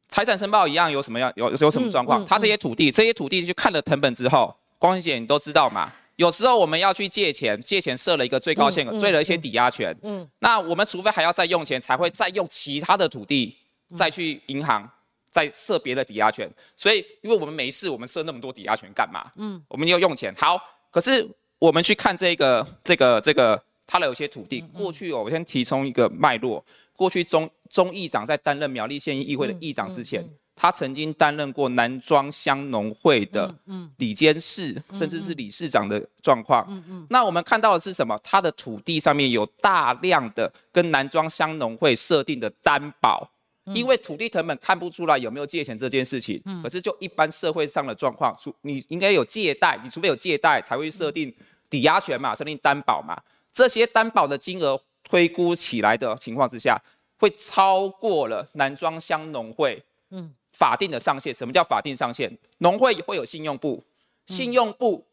[0.09, 2.23] 财产申报一样有什么样有有什么状况？
[2.23, 5.93] 嗯嗯它这些土地，这些土地去看了成本之后，光熙姐你都知道嘛？
[6.15, 9.97] 有时候我们要去借钱，借钱设了一个最高限额，追了一些抵押权。
[10.03, 13.57] 嗯，那我们除非还要再用钱，才会再用其他的土地
[13.97, 14.89] 再去银行
[15.31, 16.51] 再设别的抵押权。
[16.77, 19.31] 所以，因为我们没事，我们设那么多抵押权干嘛？
[19.37, 20.35] 嗯，我们要用钱。
[20.37, 21.27] 好，可是
[21.59, 26.65] 我们去看这个这个这个，它的有些土地，过去哦，我先提供一个脉络。
[26.95, 30.23] 过去中中议长在担任苗栗县议会的议长之前，
[30.55, 33.55] 他曾经担任过南庄乡农会的
[33.97, 36.67] 里监事，甚至是理事长的状况。
[37.09, 38.15] 那我们看到的是什么？
[38.23, 43.27] 他的土地上面有大量的跟南庄乡农会设定的担保。
[43.75, 51.35] 因为土地成本看不出来有没有借钱这件事情，可是就一般社会上的状况，除你应该有借贷，你除非有借贷才会设定
[51.69, 53.21] 抵押权嘛，设定担保嘛，
[53.53, 56.81] 这些担保的金额推估起来的情况之下，
[57.19, 60.35] 会超过了南庄乡农会嗯。
[60.53, 61.33] 法定的上限。
[61.33, 62.37] 什么叫法定上限？
[62.59, 63.83] 农会会有信用部，
[64.27, 65.07] 信用部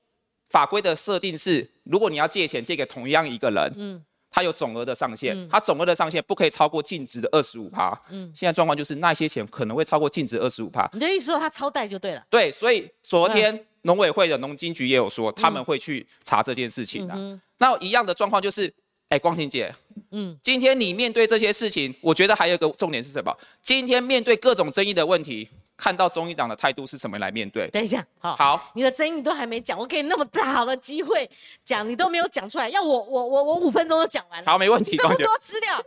[0.49, 4.03] 法规的设定是，如果你要借钱借给同样一个人，嗯，
[4.37, 7.99] 他有总额的上限，它总额的上限不可以超过净值的二十五趴。
[8.11, 10.87] 嗯，现在状况就是那些钱可能会超过净值二十五趴。
[10.93, 12.23] 你的意思说它超贷就对了？
[12.29, 17.39] 对，所以昨天农委会的农经局也有说，他们会去查这件事情的。
[17.57, 18.71] 那一样的状况就是，
[19.09, 19.73] 哎，光晴姐，
[20.11, 23.35] 嗯，今天你面对这些事情，我觉得还有一个重点是什么？
[23.59, 27.69] 今天面对各种争议的问题，看到中医党的态度是什么来面对？
[27.69, 31.29] 等一下，好，好，你的争议都还没讲，我给你那么大好的机会
[31.63, 34.51] 讲，你都没有讲出来，要我我我我五分钟就讲完了。
[34.51, 34.97] 好，没问题。
[34.97, 35.79] 这么多资料，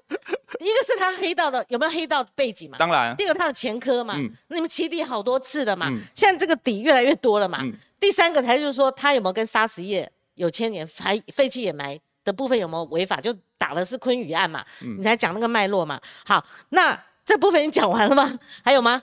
[0.61, 2.79] 一个是他黑道的有没有黑道背景嘛？
[2.79, 3.15] 当然。
[3.17, 4.15] 第二个他的前科嘛，
[4.47, 7.61] 那你们起底好多次了嘛，现在这个底越来越多了嘛。
[7.99, 12.01] 第三个才就是说他有没有跟砂石业有牵连，还废弃掩埋。
[12.23, 13.19] 的部分有没有违法？
[13.19, 14.63] 就打的是昆宇案嘛，
[14.99, 15.99] 你才讲那个脉络嘛。
[16.27, 18.39] 好，那这部分你讲完了吗？
[18.63, 19.03] 还有吗？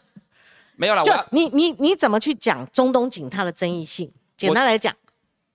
[0.78, 1.04] 没有了。
[1.04, 4.10] 就你你你怎么去讲中东锦它的争议性？
[4.38, 4.96] 简单来讲，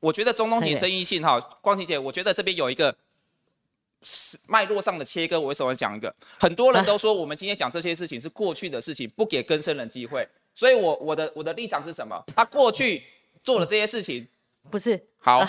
[0.00, 2.94] 我觉得中东锦争议性哈，光琪姐，我觉得这边有一个
[4.48, 5.40] 脉络上的切割。
[5.40, 6.14] 我为什么讲一个？
[6.38, 10.28] 很多人都说我们今天讲这些事情是过去的事情，不给更生人机会。
[10.54, 12.22] 所以我我的我的立场是什么？
[12.34, 13.02] 他过去
[13.42, 14.26] 做了这些事情，
[14.68, 15.46] 不是好。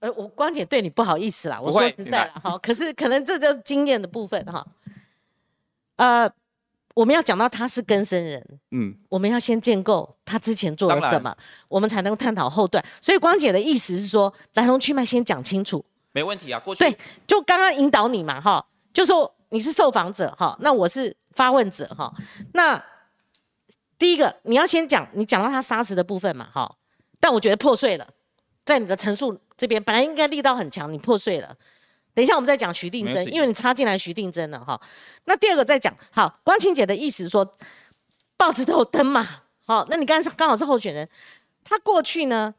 [0.00, 4.66] 呃，我光姐对你不好意思啦，我说实在了哈，可是可能这就经验的部分哈。
[5.96, 6.30] 呃，
[6.96, 11.36] 我们要讲到他是根生人，嗯，我们要先建构他之前做了什么，
[11.68, 12.82] 我们才能探讨后段。
[13.02, 16.58] 所以光姐的意思是说，来龙去脉先讲清楚，没问题啊。
[16.58, 22.10] 过去对，就刚刚引导你嘛哈，就说你是受访者哈，那我是发问者哈。
[22.54, 22.82] 那
[23.98, 26.76] 第一个你要先讲，你讲到他杀死的部分嘛哈，
[27.20, 28.08] 但我觉得破碎了，
[28.64, 29.38] 在你的陈述。
[29.58, 31.56] 这边本来应该力道很强，你破碎了。
[32.16, 34.80] 等一下我们再讲徐定真，因为你插进来徐定真了哈。
[35.26, 37.46] 那第二个再讲，好，光晴姐的意思说，
[38.38, 41.06] 报纸都有登嘛，好，那你刚刚好是候选人，
[41.62, 42.54] 他过去呢，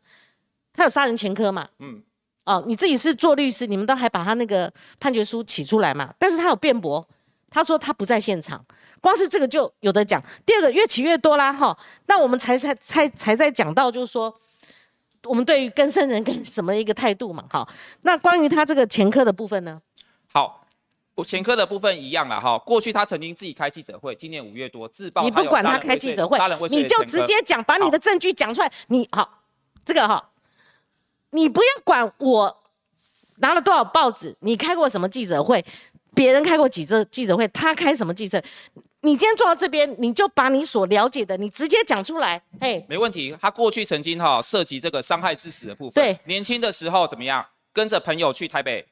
[0.73, 2.03] 他有杀人前科嘛，嗯，
[2.45, 7.03] 哦，你自己是做律师，你们都还把他那个判决书起出来嘛，但是他有辩驳，
[7.49, 8.63] 他说他不在现场，
[9.01, 10.21] 光是这个就有的讲。
[10.45, 14.39] 第二个越起越多啦，哈，那我们才才才才在讲到就是说。
[15.27, 17.45] 我们对于更生人跟什么一个态度嘛？
[17.49, 17.67] 好，
[18.01, 19.81] 那关于他这个前科的部分呢？
[20.31, 20.65] 好，
[21.15, 22.57] 我前科的部分一样了哈。
[22.59, 26.37] 过去他曾经自己开记者会，今年五月多自曝你不管他开记者会，
[26.69, 28.71] 你就直接讲，把你的证据讲出来。
[28.87, 29.43] 你好，
[29.83, 30.29] 这个哈，
[31.31, 32.57] 你不要管我
[33.37, 35.63] 拿了多少报纸，你开过什么记者会，
[36.15, 38.41] 别人开过几次记者会，他开什么记者？
[39.07, 42.41] 你今天坐到这边，你就把你所了解的，你直接讲出来。
[42.59, 43.33] 嘿，没问题。
[43.39, 46.03] 他过去曾经哈涉及这个伤害致死的部分。
[46.03, 47.45] 对，年轻的时候怎么样？
[47.71, 48.85] 跟着朋友去台北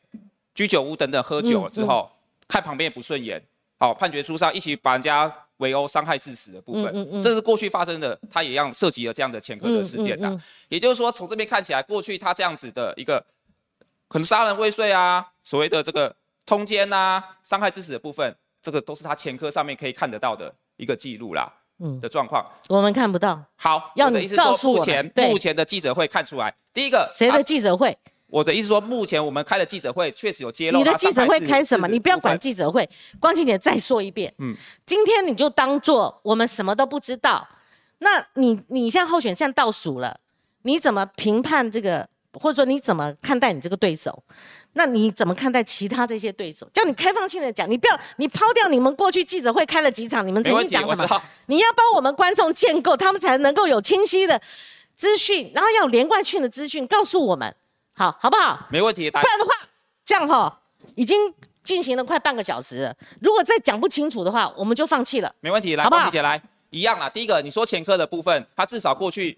[0.53, 2.09] 居酒屋等等喝酒了之后，
[2.47, 3.43] 看旁边也不顺眼，
[3.77, 7.21] 好，判决书上一起把人家围殴伤害致死的部分。
[7.21, 10.39] 这是过去发生的，他也一样涉及了这样的前科的事件的。
[10.69, 13.19] 也就是说，从这边看起来，过去他这样子的一个
[14.07, 18.33] 可能杀人未遂啊，所谓的这个通奸啊，伤害致死的部分。
[18.65, 21.47] 这个都是他前科上面可以看得到的一个记录啦，
[21.77, 23.39] 嗯的状况，我们看不到。
[23.57, 27.95] 好，要你告诉我，目前目前的记者会看出来，第一个谁的记者会？
[28.25, 30.79] 我的意思说，目前我们开的记者会确实有揭露。
[30.79, 31.87] 你的记者会开什么？
[31.87, 32.89] 你不要管记者会。
[33.19, 37.47] 光庆姐再说一遍，嗯，今天你就当做我们什么都不知道。
[37.99, 40.19] 那你你现在候选现在倒数了，
[40.63, 42.09] 你怎么评判这个？
[42.39, 44.23] 或者说你怎么看待你这个对手？
[44.77, 46.69] 那你怎么看待其他这些对手？
[46.73, 51.21] 叫你开放性的讲，你不要你抛掉你们过去记者会开了几场，你们曾经讲什么？
[51.45, 54.41] 你要帮我们观众建构，他们才能够有清晰的
[54.93, 57.55] 资讯，然后要有连贯性的资讯告诉我们，
[57.93, 58.67] 好好不好？
[58.69, 59.09] 没问题。
[59.09, 59.51] 不然的话，
[60.03, 60.59] 这样哈，
[60.95, 62.93] 已经进行了快半个小时了。
[63.21, 65.33] 如果再讲不清楚的话，我们就放弃了。
[65.39, 66.09] 没问题，来，好？
[66.09, 67.09] 姐来，一样啦。
[67.09, 69.37] 第一个，你说前科的部分，他至少过去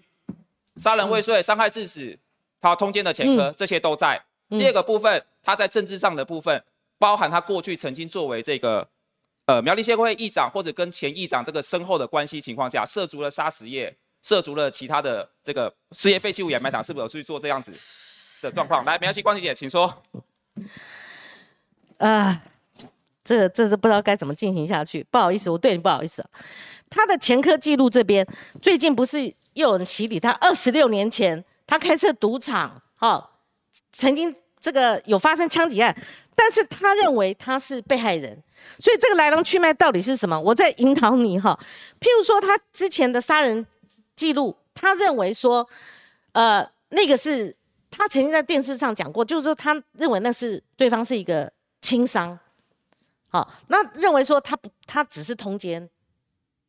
[0.78, 2.18] 杀人未遂、伤害致死。
[2.60, 4.20] 他通奸的前科，这些都在。
[4.50, 6.64] 第二个部分，他在政治上的部分，
[6.98, 8.88] 包含他过去曾经作为这个
[9.44, 17.70] 呃苗栗协会议长，或者跟前议长这个深厚的关系情况下，涉足了砂石业，涉足了其他的这个事业废弃物掩埋场，是否有去做这样子
[18.40, 18.82] 的状况？
[18.86, 20.02] 来，苗栗关系姐，请说。
[21.98, 22.42] 啊，
[23.22, 25.06] 这这是不知道该怎么进行下去。
[25.10, 26.24] 不好意思，我对你不好意思。
[26.88, 28.26] 他的前科记录这边，
[28.62, 31.44] 最近不是又有人起底他二十六年前。
[31.68, 33.30] 他开设赌场，哈，
[33.92, 35.94] 曾经这个有发生枪击案，
[36.34, 38.42] 但是他认为他是被害人，
[38.80, 40.40] 所以这个来龙去脉到底是什么？
[40.40, 41.56] 我在引导你哈。
[42.00, 43.66] 譬如说他之前的杀人
[44.16, 45.68] 记录，他认为说，
[46.32, 47.54] 呃，那个是
[47.90, 51.52] 他曾经在电视上讲过，就是说他认为那是对方是一个
[51.82, 52.38] 轻伤，
[53.28, 55.86] 好，那认为说他不，他只是通奸，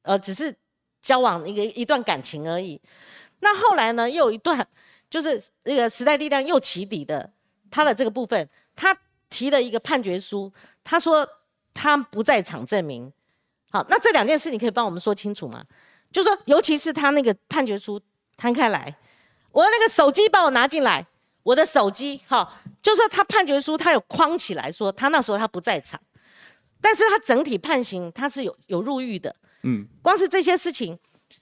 [0.01, 0.53] 呃，只是
[1.01, 2.81] 交往一个一段感情而已。
[3.39, 4.67] 那后来呢，又有一段
[5.09, 7.31] 就是那个时代力量又起底的
[7.71, 8.97] 他的这个部分，他
[9.29, 10.51] 提了一个判决书，
[10.83, 11.27] 他说
[11.73, 13.11] 他不在场证明。
[13.71, 15.63] 好，那这两件事你可以帮我们说清楚吗？
[16.11, 18.01] 就说尤其是他那个判决书
[18.35, 18.95] 摊开来，
[19.51, 21.05] 我那个手机帮我拿进来，
[21.43, 25.99] 我的手机，好，就说他判决书他有框起来说他那时候他不在场。
[26.81, 29.35] 但是他整体判刑，他是有有入狱的。
[29.63, 30.97] 嗯，光是这些事情，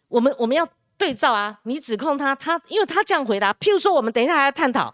[0.07, 1.59] 我们我们要对照啊。
[1.63, 4.93] 你指控他，他因为他这样回答，譬如说，我们等一下还要探讨，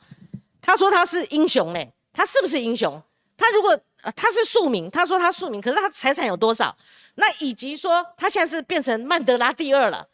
[0.61, 3.01] 他说他是英雄嘞，他是不是英雄？
[3.37, 6.75] 他如果呃他是庶民，他说他庶民，可是他财产有多少？
[7.15, 10.07] 那以及说他现在是变成曼德拉第二了，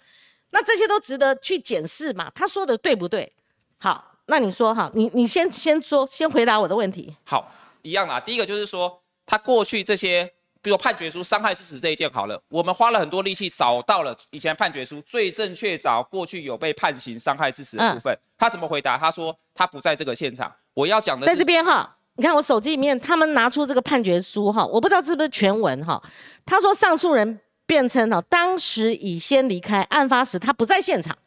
[0.52, 2.32] 那这些都值得去检视嘛？
[2.36, 3.34] 他说的对不对？
[3.78, 7.16] 好，那你说哈，你你先先说，先回答我的问题。
[7.24, 8.20] 好，一样啦。
[8.20, 9.02] 第一个就是说。
[9.32, 18.18] 他过去这些，比如判决书伤害致死这一件好了，我们花了很多力气找到了以前判决书最正确找过去有被判刑伤害致死的部分。
[18.38, 18.98] 他怎么回答？
[18.98, 20.54] 他说他不在这个现场。
[20.74, 26.02] 我要讲的在这边哈，你看我手机里面他们拿出这个判决书哈，我不知道是不是全文哈。
[26.46, 31.18] 他说上诉人辩称哈，当时已先离开，案发时他不在现场。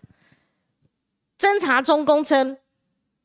[1.39, 2.59] 侦查中公称。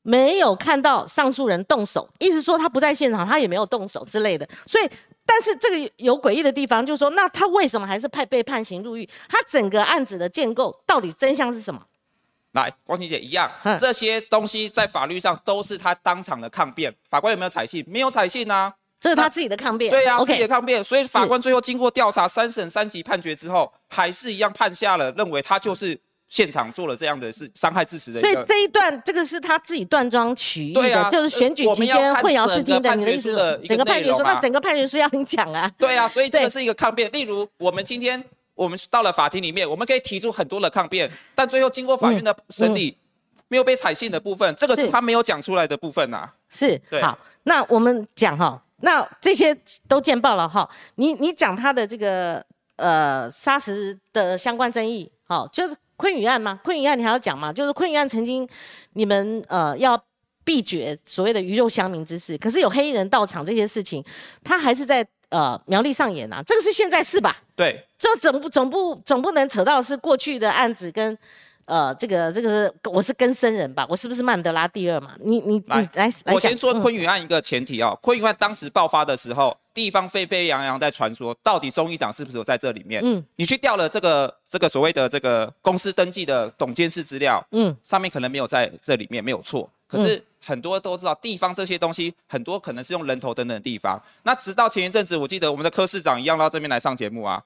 [0.04, 4.48] 没有看到上诉人动手，意思说他不在现场，他也没有动手之类的。
[4.65, 4.89] 所以，
[5.28, 9.08] 但是这个有诡异的地方，就是说，那他为什么还是判被判刑入狱？
[9.30, 11.80] 他整个案子的建构到底真相是什么？
[12.54, 17.86] 来，光晴姐一样，这些东西在法律上都是他当场的抗辩，法官有没有采信？
[17.88, 19.92] 没有采信啊，这是他自己的抗辩。
[19.92, 20.84] 对呀，自己的抗辩。
[20.84, 26.00] 所以法官最后经过调查，三审三级判决之后，还是一样判下了，认为他就是。
[26.30, 28.20] 现场做了这样的事，伤害致死的。
[28.20, 32.94] 所以这一段，这个是他自己断章取义的，就是选举期间混淆视听的。
[32.96, 35.72] 你的意思，整个判决书，那整个判决书要你讲啊？
[35.78, 37.10] 对啊， 所以这个是一个抗辩。
[37.13, 38.22] 例如，我们今天
[38.56, 42.98] 我们到了法庭里面，我们可以提出很多的抗辩，但最后经过法院的审理，
[43.48, 46.30] 没有被采信的部分，这个是他没有讲出来的部分呐。
[46.50, 50.70] 是，好，那我们讲哈，那这些都见报了哈。
[50.96, 52.44] 你你讲他的这个
[52.76, 55.74] 呃杀死的相关争议，好，就是。
[55.98, 56.60] 昆宇案吗？
[56.64, 57.52] 昆宇案你还要讲吗？
[57.52, 58.48] 就是昆宇案曾经
[58.94, 60.02] 你们呃要
[60.46, 64.02] 避绝所谓的鱼肉乡民之事，可是有黑衣人到场这些事情，
[64.44, 66.42] 他还是在呃苗栗上演啊。
[66.46, 67.36] 这个是现在是吧？
[67.56, 71.18] 对，这总不总不总不能扯到是过去的案子跟
[71.68, 73.86] 呃这个这个我是跟生人吧？
[73.88, 75.12] 我是不是曼德拉第二嘛？
[75.20, 79.56] 你你你来，我先说昆宇案一个前提哦，昆宇案当时爆发的时候。
[79.78, 83.00] 地方沸沸扬扬在传说，到底中议长是不是有在这里面？
[83.06, 89.70] 嗯，你去调了这个这个所谓的这个公司登记的董监事资料，嗯，上面可能没有在这里面，没有错。
[89.88, 94.02] 可是很多都知道，地方这些东西很多可能是用人头等等的地方。
[94.24, 97.40] 那直到前一阵子，我记得我们的柯市长一样到这边来上节目啊，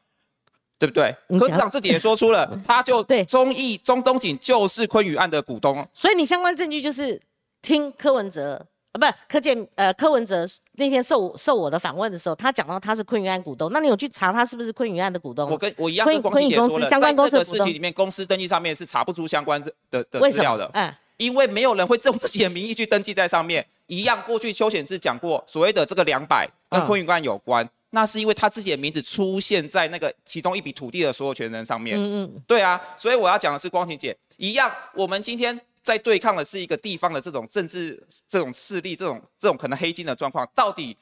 [0.81, 1.15] 对不对？
[1.39, 5.87] 柯市长自己也说出了， 他就对中意中东锦就是昆宇案的股东。
[5.93, 7.21] 所以你相关证据就是
[7.61, 8.65] 听柯文哲。
[8.93, 15.49] 啊，不，柯建呃，柯文哲那天受受我的访问的时候，他讲到他是昆宇案股东，那你有去查他是不是昆宇案的股东？
[15.49, 20.69] 我跟我一样，昆昆云公司相关公司的事情里面，公司登记上面是查不出相关的的资料的。
[20.73, 23.65] 嗯，因为没有人会用自己的名义去登记在上面。
[23.85, 31.95] 一样，过去邱显志讲过，所谓的这个两百跟昆宇案有关，那是因为他自己的名字出现在那个其中一笔土地的所有权人上面。
[31.97, 35.59] 嗯嗯，对啊，所以我要讲的是光晴姐一样，我们今天。
[35.83, 37.99] 在对抗的是一个地方的这种政治、
[38.29, 40.95] 这种势力、这种这种可能黑金的状况，到底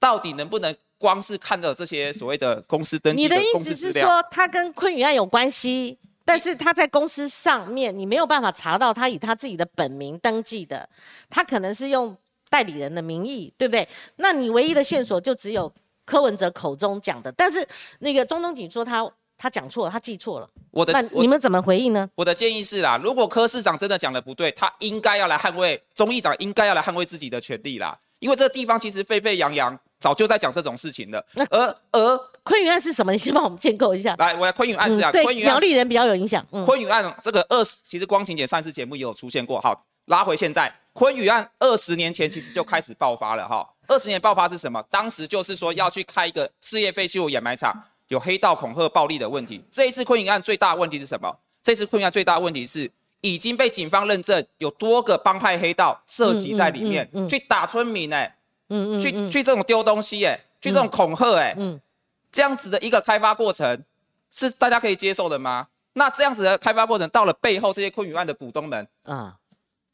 [0.00, 3.22] 到底能不能光是看到这些所谓的公司登记？
[3.22, 10.88] 你的意思是说，他跟昆宇案有关系，但是他在公司上面你没有办法查到他以他自己的本名登记的，
[11.30, 12.16] 他可能是用
[12.50, 13.88] 代理人的名义，对不对？
[14.16, 15.72] 那你唯一的线索就只有
[16.08, 17.66] 柯文哲口中讲的，但是
[17.98, 19.06] 那个中东锦说他。
[19.40, 20.50] 他讲错了，他记错了。
[20.72, 22.10] 我的，那你们怎么回应呢？
[22.16, 27.96] 我的建议是啦，如果柯市长真的讲的不对，他应该要来捍卫，中议长应该要来捍卫自己的权利啦。
[28.18, 31.24] 因为这个地方其实沸沸扬扬，早就在讲这种事情了。
[31.50, 33.12] 而而昆云案是什么？
[33.12, 34.16] 你先帮我们建构一下。
[34.18, 36.44] 来，我来昆云案是啊，对苗栗人比较有影响。
[36.66, 39.60] 昆云案这个二十，其实光晴姐上次节目也有出现过。
[39.60, 43.64] 好，拉回现在，昆宇案二十年前其实就开始爆发了哈。
[43.88, 44.80] 二十年爆发是什么？
[44.88, 47.74] 当时就是说要去开一个事业废弃物掩埋场。
[48.08, 49.62] 有黑道恐吓暴力的问题。
[49.70, 51.30] 这一次昆影案最大的问题是什么？
[51.62, 58.34] 这次昆影案最大的问题是已经被警方认证有多个帮派黑道涉及在里面，去打村民哎，
[58.70, 61.78] 嗯嗯，去去这种丢东西哎，去这种恐吓哎，嗯，
[62.32, 63.84] 这样子的一个开发过程
[64.32, 65.68] 是大家可以接受的吗？
[65.92, 69.36] 那这样子的开发过程到了背后，这些昆影案的股东们啊，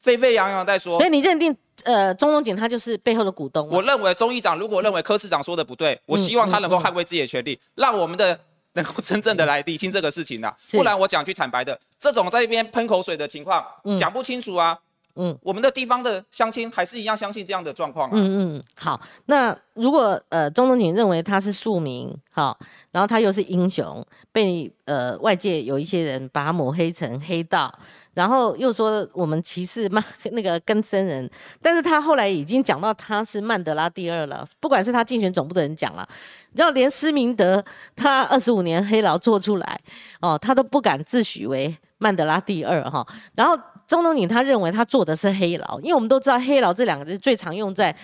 [0.05, 1.09] 沸沸扬扬在说所以。
[1.09, 3.67] 你认定呃中东锦他就是背后的股东？
[3.69, 8.39] 我认为钟议长如果认为柯市长说的不对，我希望他能够捍卫自己的权利，让我们的
[8.73, 14.73] 能够真正的来理清这个事情呐、是不然我讲句坦白的，这种在一边喷口水的情况嗯讲不清楚啊。
[14.73, 14.81] 嗯
[15.17, 18.11] 嗯，我们的地方的乡亲还是一样相信这样的状况啊。
[18.15, 18.99] 嗯嗯，好。
[19.27, 22.59] 那如果呃中东锦认为他是庶民，好，
[22.91, 27.73] 然后他又是英雄，被呃外界有一些人把他抹黑成黑道，
[28.15, 31.29] 然后又说我们歧视曼那个根生人，
[31.61, 36.07] 但是他后来已经讲到他是曼德拉第二了，不管是他竞选总部的人讲了，
[36.49, 37.63] 你知道连施明德
[37.95, 39.79] 他二十五年黑牢做出来
[40.21, 43.05] 哦，他都不敢自诩为曼德拉第二哈、
[43.35, 43.55] 然后
[43.85, 47.95] 中东锦他认为他做的是黑牢，因为我们都知道黑牢这两个字最常用在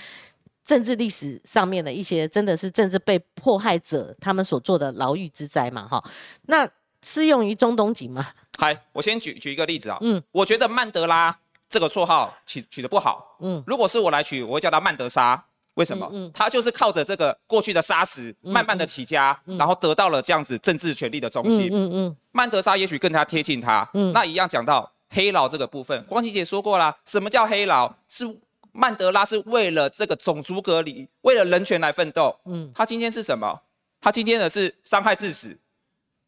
[0.64, 6.04] 政治历史上面的一些真的是政治被迫害者他们所做的牢狱之灾嘛哈。
[6.48, 6.68] 那
[7.04, 8.26] 适用于中东锦吗？
[8.62, 11.36] 嗨，我先举举一个例子啊，嗯，我觉得曼德拉
[11.68, 15.44] 这个绰号取取得不好，嗯，如果是我来取，我会叫他曼德沙。
[15.74, 16.08] 为什么？
[16.14, 21.72] 嗯他就是靠着这个过去的沙石，慢慢的起家，然后得到了这样子政治权力的中心。
[21.74, 23.90] 嗯嗯曼德沙也许更加贴近他。
[23.96, 27.92] 嗯那一样讲到黑牢这个部分，光琪姐说过啦，什么叫黑牢？
[28.08, 28.28] 是
[28.74, 32.38] 曼德拉是为了这个种族隔离，为了人权来奋斗。
[32.46, 33.60] 嗯他今天是什么？
[34.00, 35.58] 他今天的是伤害致死，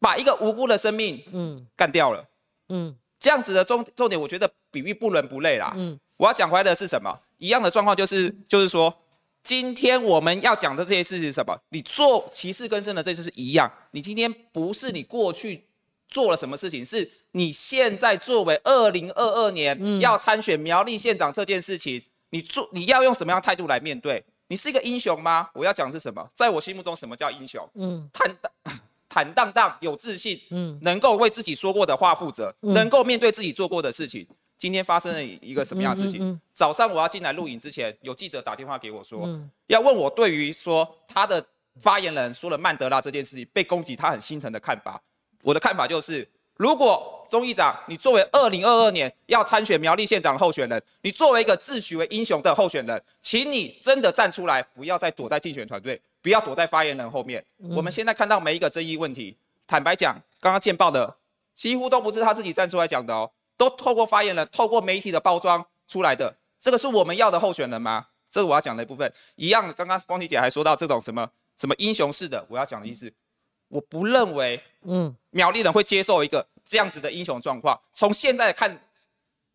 [0.04, 2.22] 把一个无辜的生命嗯干掉了。
[2.68, 5.72] 嗯这样子的重重点，我觉得比喻不伦不类啦。
[5.74, 7.18] 嗯我要讲回来的是什么？
[7.38, 8.94] 一样的状况就是，就是说，
[9.42, 11.58] 今天我们要讲的这些事情是什么？
[11.70, 13.72] 你做歧视更深的这些是一样。
[13.92, 15.64] 你今天不是你过去
[16.08, 24.22] 做了什么事情，是你现在作为二零二二年嗯要参选苗栗县长这件事情，你做你要用什么样的态度来面对？
[24.48, 25.48] 你是一个英雄吗？
[25.54, 26.28] 我要讲的是什么？
[26.34, 27.66] 在我心目中，什么叫英雄？
[27.76, 28.52] 嗯坦荡、
[29.14, 34.26] 坦荡荡、有自信，嗯能够为自己说过的话负责，嗯能够面对自己做过的事情。
[34.58, 36.20] 今天发生了一个什么样的事情？
[36.20, 41.44] 嗯嗯早上我要进来录影之前，有记者打电话给我说，嗯要问我对于说他的
[41.80, 45.00] 发言人说了曼德拉这件事情被攻击，他很心疼的看法。
[45.42, 57.44] 我的看法就是，如果钟议长你作为二零二二年要参选苗栗县长候选人，你作为一个自诩为英雄的候选人，请你真的站出来，不要再躲在竞选团队，不要躲在发言人后面。
[57.58, 61.14] 我们现在看到每一个争议问题，坦白讲，刚刚见报的
[61.52, 66.34] 几乎都不是他自己站出来讲的哦，都透过发言人、透过媒体的包装出来的。
[66.58, 68.06] 这个是我们要的候选人吗？
[68.30, 69.12] 这是我要讲的一部分。
[69.36, 73.12] 一样，刚刚光琪姐还说到这种什么什么英雄式的，我要讲的意思，
[73.68, 77.78] 我不认为嗯苗栗人会接受一个这样子的英雄状况。
[77.92, 78.80] 从现在看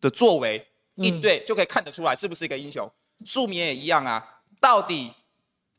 [0.00, 0.64] 的作为
[0.94, 2.88] 应对，就可以看得出来是不是一个英雄。
[3.26, 5.12] 庶民也一样啊，到底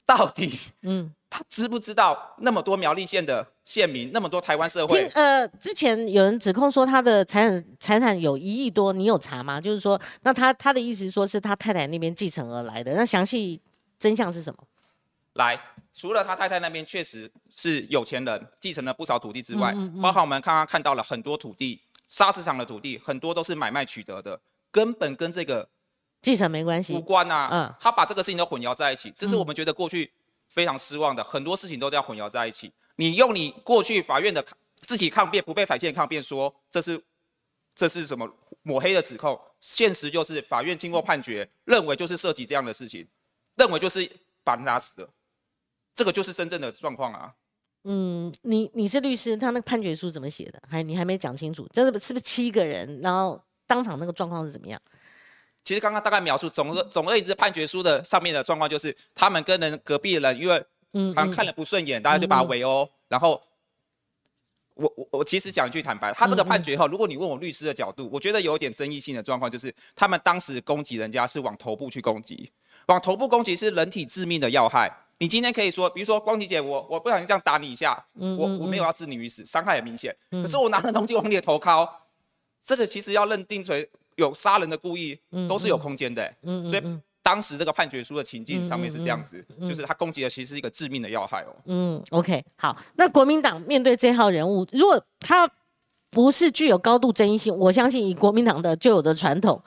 [0.05, 1.13] 到底嗯。
[1.33, 5.05] 他知不知道那么多苗栗县的县民，那么多台湾社会？
[5.13, 9.61] 呃，之前有人指控说他的财产财产有一亿多，你有查吗？
[9.61, 13.61] 就是说，那他他的意思说是他太太那边继承而来的，那详细
[13.97, 14.61] 真相是什么？
[15.35, 15.57] 来，
[15.93, 21.79] 除了他太太那边确实是有钱人，继承了不少土地之外，嗯嗯嗯包括我们刚刚看到了很多土地，
[22.09, 24.37] 砂石场的土地很多都是买卖取得的，
[24.69, 25.69] 根本跟这个
[26.21, 27.01] 继承没关系无系。
[27.03, 27.49] 关啊。
[27.51, 30.11] 嗯他把这个事情都混淆在一起，这是我们觉得过去
[30.47, 32.71] 非常失望的，很多事情都要混淆在一起。
[32.95, 37.01] 你用你过去法院的抗自己抗辩不被采信的抗辩说这是
[37.73, 38.29] 这是什么
[38.63, 43.07] 抹黑的指控，现实就是法院经过判决认为就是涉及这样的事情，
[43.55, 44.09] 认为就是
[44.43, 45.09] 把人打死了，
[45.95, 47.33] 这个就是真正的状况啊。
[47.85, 50.61] 嗯，你你是律师，他那个判决书怎么写的？
[50.69, 52.99] 还你还没讲清楚，这是是不是七个人？
[53.01, 54.79] 然后当场那个状况是怎么样？
[55.63, 63.41] 其实刚刚大概描述总而总而言之，判决书的上面的状况就是他们跟人隔壁的人，因为嗯好像看了不顺眼，大家就把他围殴，然后。
[64.73, 72.49] 我我我其实讲一句坦白，他这个判决后，如果你问我律师的角度，我觉得有一点争议性的状况，就是他们当时攻击人家是往头部去攻击，
[72.87, 74.89] 往头部攻击是人体致命的要害。
[75.19, 81.87] 你今天可以说，比如说光琪姐，我我不小心这样打你一下，嗯我我没有要置你于死，伤害很明显，可是我拿了东西往你的头敲，
[82.63, 86.83] 这个其实要认定为有杀人的故意，都是有空间的、嗯所以
[87.23, 91.55] 当时这个判决书的情境上面是这样子，就是他攻击的其实是一个致命的要害哦。
[91.65, 92.75] 嗯，OK，好。
[92.95, 95.47] 那国民党面对这号人物，如果他
[96.09, 99.61] 不是具有高度争议性，我相信以国民党的旧有的传统，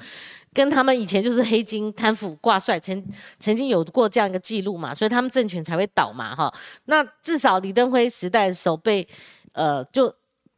[0.52, 3.06] 跟他们以前就是黑金贪腐挂帅，曾
[3.38, 6.52] 曾经有过这样一个记录嘛，所以他们政权才会倒嘛，哈。
[6.86, 9.06] 那至少李登辉时代的时候被
[9.52, 10.12] 呃就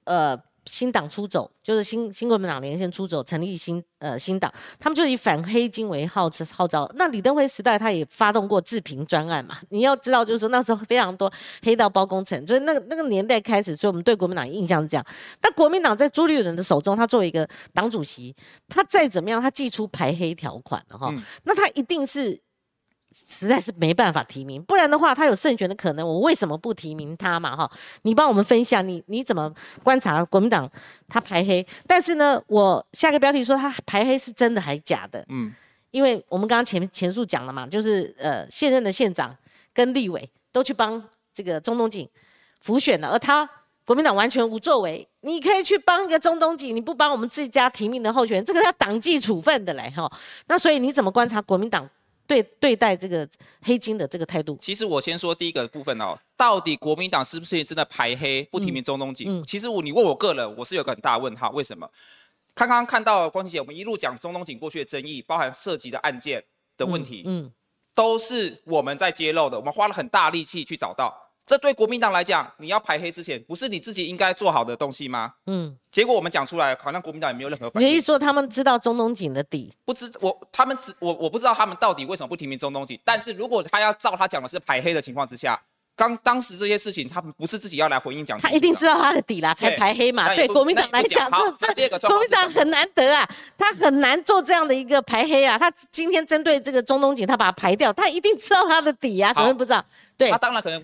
[0.04, 0.34] 呃
[0.70, 6.90] 新党出走，就是新新国民党连线出走，成立新呃新党，他们就以反黑金为号号召。
[6.96, 9.58] 那李登辉时代，他也发动过治平专案嘛。
[9.70, 15.06] 你要知道，就是说那时候非常多黑道包工程，所以那个那个年代开始，所以我们对国民党印象是这样。
[15.40, 18.34] 但国民党在朱立伦的手中，他作为一个党主席，
[18.68, 21.14] 他再怎么样，他祭出排黑条款的哈，
[21.44, 22.40] 那他一定是。
[23.24, 26.06] 实在是没办法提名，不然的话，他有胜选的可能。
[26.06, 27.56] 我为什么不提名他嘛？
[27.56, 27.70] 哈，
[28.02, 29.50] 你帮我们分享，你你怎么
[29.82, 30.70] 观察国民党
[31.08, 31.66] 他排黑？
[31.86, 35.24] 但是呢，我下个标题说他排黑是真的还是假的？
[35.30, 35.50] 嗯，
[35.92, 39.34] 因为我们刚刚前前述讲了嘛，就是呃现任的县长
[39.72, 41.02] 跟立委都去帮
[41.32, 42.06] 这个中东锦
[42.60, 43.48] 辅选了，而他
[43.86, 45.08] 国民党完全无作为。
[45.22, 50.10] 你可以去帮一个中东锦，你不帮我们自己家提名的候选人，这个要党纪处分的嘞哈。
[50.48, 51.88] 那所以你怎么观察国民党？
[52.26, 53.28] 对对待这个
[53.62, 59.42] 黑金的这个态度，其实我先说第一个部分哦，到底国民党是不是真的排黑不提名中东锦？
[59.44, 61.88] 其实我你问我个人，我是有个很大的问号，为什么？
[62.54, 66.42] 刚刚看到光晴姐，我们一路讲中东锦过去的争议，包含涉及的案件
[66.76, 67.52] 的问题，嗯，
[67.94, 71.25] 都是我们在揭露的，我们花了很大力气去找到。
[71.46, 75.32] 这对国民党来讲，你要排黑之前，不是你自己应该做好的东西吗？
[75.46, 77.88] 嗯，结果我们讲出来，好像国民党也没有任何反应。
[77.88, 79.72] 你意思说他们知道中东锦的底？
[79.84, 82.98] 不知我他们知我我不知道他们到底为什么不提名中东锦。
[83.04, 85.60] 但是如果他要照他讲的是排黑的情况之下，
[85.94, 90.34] 刚当时这些事情，他们不是自己要来回应讲，他一定知道他的底啦，才排黑嘛。
[90.34, 93.24] 对国民党来讲，这这国民党很难得啊，
[93.56, 95.56] 他很难做这样的一个排黑啊。
[95.56, 99.84] 他今天针对这个中东锦，他把它排掉，他一定知道他的底呀，怎么不知道？
[100.18, 100.82] 对，他当然可能。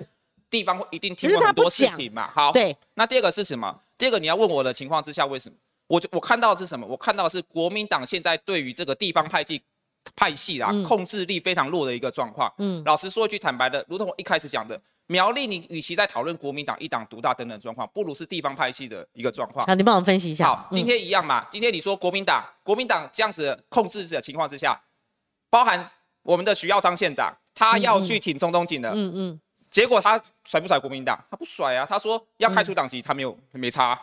[0.53, 2.31] 地方会一定听过很多事情嘛？
[2.31, 2.77] 好，对。
[2.93, 3.75] 那第二个是什么？
[3.97, 5.57] 第二个你要问我的情况之下，为什么？
[5.87, 6.87] 我就我看到的是什么？
[6.87, 9.63] 我看到的是国民党现在对于这个地方派系
[10.15, 12.53] 派系啊，控制力非常弱的一个状况。
[12.59, 19.67] 嗯，老实说一句坦白的，如同我一开始讲的，苗栗你与其在讨论国民党一党独大等等状况，不如是地方派系的一个状况。
[19.67, 20.47] 好，你帮我分析一下。
[20.47, 21.47] 好，今天一样嘛？
[21.51, 24.79] 今天你说国民党，国民党这样子控制的情况之下，
[25.49, 25.91] 包含
[26.23, 28.91] 我们的徐耀昌县长，他要去挺中东锦的。
[28.91, 29.41] 嗯嗯。
[29.73, 31.19] 结果他甩不甩国民党？
[31.31, 31.87] 他不甩啊！
[31.89, 33.99] 他说要开除党籍，他没有没差。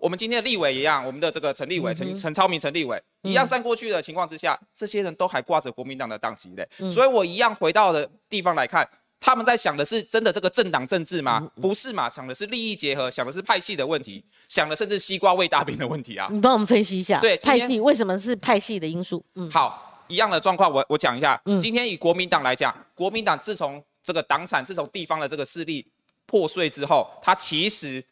[0.00, 6.68] 我们今天的立委一样，我们的这个陈立委、陈陈超明、陈立委一样站过去的情况之下，这些人都还挂着国民党的党籍嘞。
[6.90, 8.88] 所以我一样回到的地方来看，
[9.20, 11.48] 他们在想的是真的这个政党政治吗？
[11.60, 12.08] 不是嘛？
[12.08, 16.28] 想的是利益结合，想的是派系的问题，想的甚至西瓜喂大饼的问题啊！
[16.32, 19.24] 你帮我们分析一下，对派系为什么是派系的因素？
[19.36, 21.40] 嗯，好，一样的状况，我我讲一下。
[21.60, 25.86] 今天以国民党来讲，国民党自从这个党产这种地方的这个势力
[26.26, 28.02] 破碎之后，它其实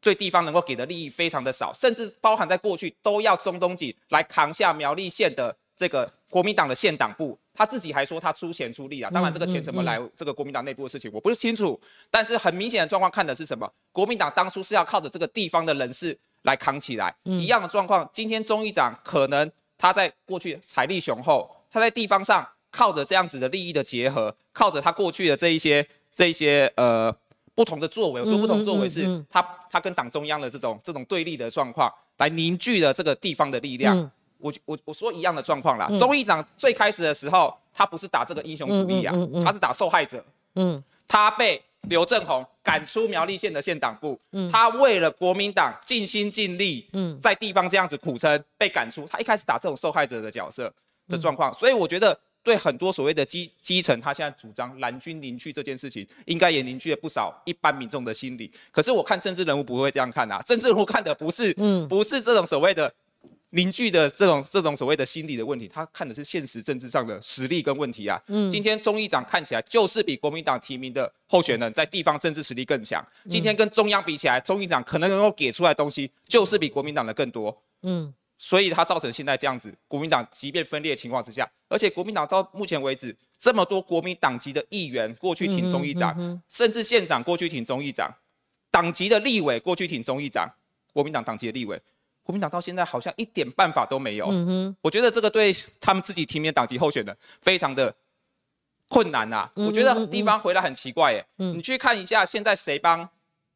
[0.00, 9.10] 对地方能够给的利益非常的少，甚至包含在过去都要中东锦来扛下苗栗县的这个国民党的县党部，他自己还说他出钱出力啊。
[9.12, 11.78] 当然这个钱怎么来，这个国民党内部的事情我不是清楚，
[12.10, 13.70] 但是很明显的状况看的是什么？
[13.92, 18.08] 国民党当初是要靠着这个地方的人士来扛起来，一样的状况。
[18.12, 22.46] 今天中议长可能他在过去财力雄厚，他在地方上。
[22.76, 27.10] 靠着这样子的利益的结合，靠着他过去的这一些、这一些呃
[27.54, 34.10] 不同的作为，我说不同作为是他他跟党中央的这种这种对立的状况，来凝聚了这个地方的力量。
[34.36, 35.88] 我我我说一样的状况啦。
[35.98, 40.22] 周议长最开始的时候，他不是打这个英雄主义啊，他是打受害者。
[40.56, 44.20] 嗯，他被刘正宏赶出苗栗县的县党部，
[44.52, 46.86] 他为了国民党尽心尽力，
[47.22, 49.06] 在地方这样子苦撑，被赶出。
[49.10, 50.70] 他一开始打这种受害者的角色
[51.08, 52.14] 的状况，所以我觉得。
[52.46, 58.48] 对很多所谓的基基层，他现在主张蓝军凝聚这件事情，应该也凝聚了不少一般民众的心理。
[58.70, 62.94] 可是我看政治人物不会这样看啊，政治人物看的不是，嗯，不是这种所谓的
[63.50, 68.22] 凝聚的这种这种所谓的心理的问题，他看的是现实政治上的实力跟问题啊。
[68.28, 73.04] 嗯，今天中议长看起来就是比国民党提名的候选人在地方政治实力更强。
[73.28, 77.60] 今天跟中央比起来，中议长可能能够给出来东西就是比国民党的更多。
[77.82, 78.14] 嗯。
[78.38, 88.14] 所以它造成现在这样子，国民党即便分裂情况之下，而且国民党到目前为止这么多国民党籍的议员过去挺中议长，甚至县长过去挺中议长，
[88.70, 90.46] 党籍的立委过去挺中议长，
[90.92, 91.80] 国民党党籍的立委，
[92.22, 94.26] 国民党到现在好像一点办法都没有。
[94.82, 97.94] 我觉得这个对他们自己提名党籍候选人非常的
[98.88, 99.50] 困难呐。
[99.54, 103.08] 我觉得地方回来很奇怪耶，你去看一下现在谁帮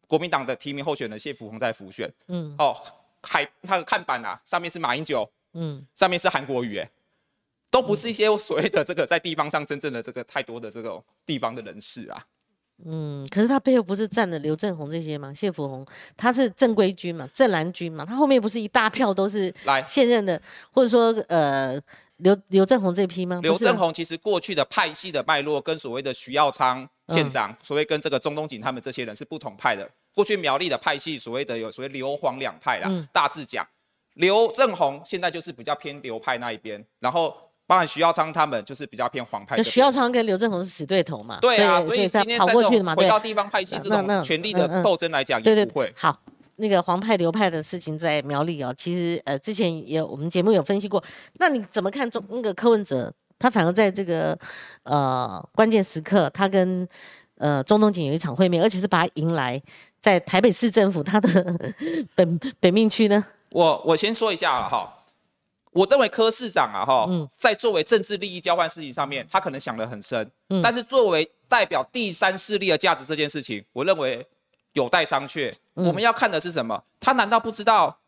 [0.07, 2.11] 国民党的提名候选人谢福洪在辅选？
[2.29, 2.75] 嗯，哦。
[3.23, 6.91] 海他的看板啊，上面是马英九，嗯，上面是韩国瑜，哎，
[7.71, 12.25] 都不是一些所谓的这个在地方上真正的这个太多的这种地方的人士啊，
[12.85, 15.33] 嗯，可是他背后不是站了刘正宏这些吗？
[15.35, 20.41] 谢福宏他是正规军嘛，正蓝军嘛，他后面不是一大票都是来现任的，
[20.73, 21.81] 或者说呃
[22.17, 23.41] 刘刘正宏这批吗？
[23.43, 29.89] 刘正宏其实过去的派系的脉络跟所谓的徐耀昌县长，所谓跟这个中东锦他们这些人是不同派的。
[30.15, 33.67] 过去苗栗的派系，所谓的有所谓刘黄两派啦，嗯大致讲，
[34.15, 37.37] 刘正宏现在就是比较偏刘派那一边，然后
[37.67, 39.57] 包含徐耀昌他们就是比较偏黄派。
[39.57, 45.93] 就徐耀昌跟刘正宏是死对头嘛，对啊，所以他今天在过去的嘛，回到地方派系这种权力的斗争来讲，也不会。
[45.97, 46.21] 好。
[46.57, 51.03] 那个黄派流派的事情在苗栗哦，其实呃之前也有我们节目有分析过。
[51.39, 53.11] 那你怎么看中那个柯文哲？
[53.39, 54.39] 他反而在这个
[54.83, 56.87] 呃关键时刻，他跟
[57.41, 59.61] 呃中东锦有一场会面，而且是把他迎来
[60.01, 61.59] 在台北市政府他的
[62.15, 63.25] 本本命区呢。
[63.51, 64.89] 我我先说一下了哈，
[65.73, 74.25] 我认为柯市长啊哈，嗯在作为政治利益交换事情上面，他可能想得很深，嗯但是作为代表第三势力的价值这件事情，我认为
[74.75, 75.53] 有待商榷。
[75.75, 76.81] 嗯我们要看的是什么？
[77.01, 77.99] 他难道不知道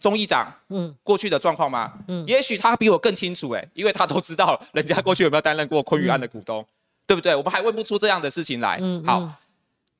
[0.00, 1.92] 中议长嗯过去的状况吗？
[2.08, 6.66] 嗯也许他比我更清楚哎、因为他都知道人家过去有没有担任过昆宇案的股东，
[7.10, 7.34] 对不对？
[7.34, 8.78] 我们还问不出这样的事情来。
[8.80, 9.34] 嗯，好，嗯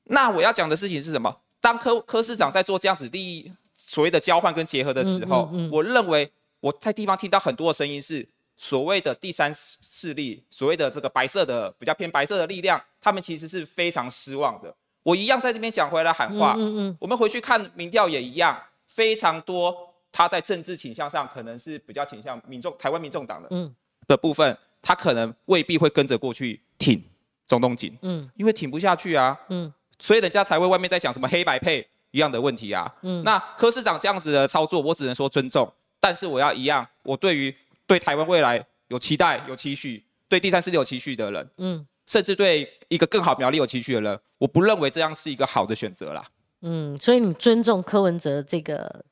[0.05, 1.41] 那我要讲的事情是什么？
[1.59, 6.31] 当科科市长在做这样子利益所谓的交换跟结合的时候，嗯嗯嗯我认为
[6.61, 14.73] 我在地方听到很多的声音是所谓的第三势力，所谓的这个白色的比较偏白色的力量，他们其实是非常失望的。
[15.03, 18.57] 我一样在这边讲回来喊话，嗯嗯我们回去看民调也一样，
[18.87, 19.75] 非常多
[20.13, 23.75] 他在政治倾向上可能是比较倾向民众台湾民众党的嗯
[24.07, 27.01] 的部分，他可能未必会跟着过去挺
[27.47, 29.37] 中东锦，嗯因为挺不下去啊。
[29.49, 32.91] 嗯所以人家才会外面在讲什么黑白配一样的问题啊。
[33.03, 37.55] 嗯那柯市长这样子的操作，我只能说尊重，但是我要一样，我对于
[37.85, 46.25] 对台湾未来有期待、有期许，对第三势力有期许的人，嗯甚至对一个更好苗栗有期许的人，我不认为这样是一个好的选择啦。
[46.61, 49.05] 嗯，所以你尊重柯文哲这个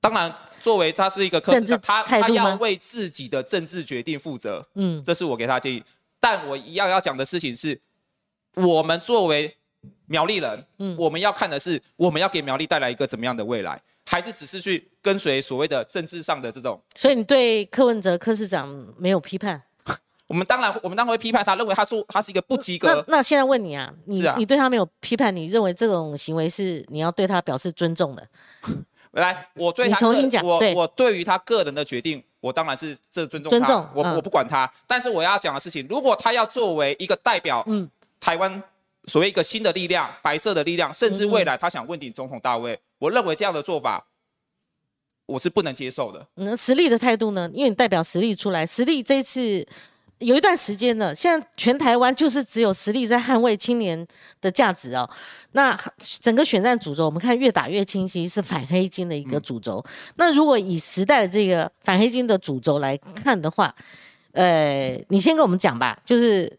[0.00, 5.82] 当然，作为他是一个柯市政治长，他他要为自己的政治决定负责，嗯这是我给他建议。
[6.20, 7.80] 但我一样要讲的事情是，
[8.54, 9.56] 我们作为
[10.06, 16.80] 苗栗人，嗯我们要看的是我们要给苗栗带来一个怎么样的未来，还是只是去跟随所谓的政治上的这种？
[16.94, 19.62] 所以你对柯文哲柯市长没有批判？
[20.26, 22.94] 我们当然，我们当然会批判他，认为他说他是一个不及格。
[23.08, 28.28] 那那现在问你啊，你啊你对他没有批判，你认为这种行为是你要对他表示尊重的？
[29.12, 34.70] 来，我对你他重新讲我我对于他个人的决定，我当然是这尊重他，尊重我、嗯我不管他。
[34.86, 37.88] 但是我要讲的事情，如果他要作为一个代表，嗯
[38.20, 38.62] 台湾
[39.06, 44.04] 所谓一个新的力量，白色的力量，甚至未来他想问鼎总统大位，我认为这样的做法，
[45.26, 46.26] 我是不能接受的。
[46.36, 47.50] 嗯，实力的态度呢？
[47.54, 49.66] 因为你代表实力出来，实力这一次
[50.18, 54.06] 有一段时间了，现在全台湾就是只有实力在捍卫青年
[54.40, 55.08] 的价值哦。
[55.52, 59.84] 那整个选战主轴，我们看越打越清晰，是反黑金的一个主轴。
[60.16, 63.74] 那如果以时代的这个反黑金的主轴来看的话，
[64.32, 66.58] 呃，你先跟我们讲吧，就是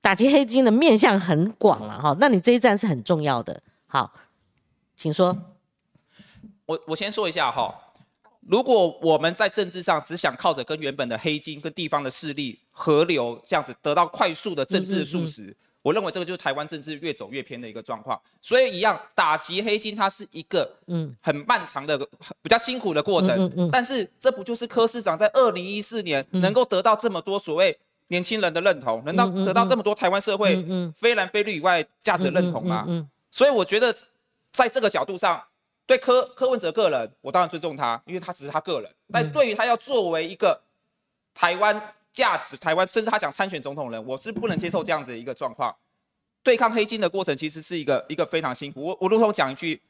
[0.00, 2.16] 打击黑金的面向很广了哈。
[2.18, 3.60] 那你这一战是很重要的。
[3.86, 4.12] 好，
[4.96, 5.36] 请说。
[6.66, 7.74] 我我先说一下哈，
[8.46, 18.20] 如果我们在政治上只想靠着跟原本的黑金跟地方的势力合流这样子得到快速的政治素食，我认为这个就是台湾政治越走越偏的一个状况。
[18.40, 21.98] 所以一样打击黑金，它是一个嗯很漫长的、
[22.42, 23.70] 比较辛苦的过程。
[23.70, 27.78] 但是这不就是柯市长在二零一四年能够得到这么多所谓
[28.08, 30.64] 年轻人的认同，能到得到这么多台湾社会
[30.94, 32.84] 非蓝非绿以外价值的认同吗？
[32.88, 33.94] 嗯所以我觉得
[34.50, 35.40] 在这个角度上，
[35.88, 38.90] 对柯柯文哲个人，我当然尊重他，因为他只是他个人。
[39.10, 40.60] 但对于他要作为一个
[41.32, 45.74] 台湾价值、台湾甚至他想参选总统人，我是不能接受这样子的一个状况。
[46.42, 48.82] 对抗黑金的过程其实是一个一个非常辛苦。
[48.82, 49.80] 我我如同讲一句，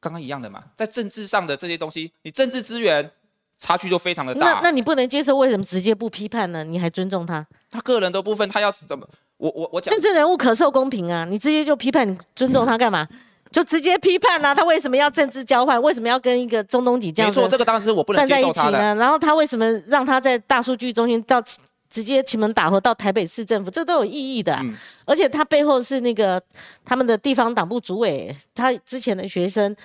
[0.00, 3.08] 刚刚一样的嘛，在政治上的这些东西，你政治资源
[3.56, 4.54] 差距就非常的大。
[4.54, 6.64] 那那你不能接受，为什么直接不批判呢？
[6.64, 7.46] 你还尊重他？
[7.70, 9.08] 他个人的部分，他要怎么？
[9.36, 13.06] 我我我讲政治人物可受公平啊，你直接就批判，你尊重他干嘛？
[13.54, 15.80] 就直接批判啦、他为什么要政治交换？
[15.80, 18.52] 为什么要跟一个中东籍这没错，样子这个当时我不能站在一。
[18.52, 18.96] 起呢？
[18.96, 21.40] 然后他为什么让他在大数据中心到
[21.88, 23.70] 直接奇门打和到台北市政府？
[23.70, 26.42] 这都有意义的啊、嗯而且他背后是那个
[26.84, 29.76] 他们的地方党部主委，他之前的学生。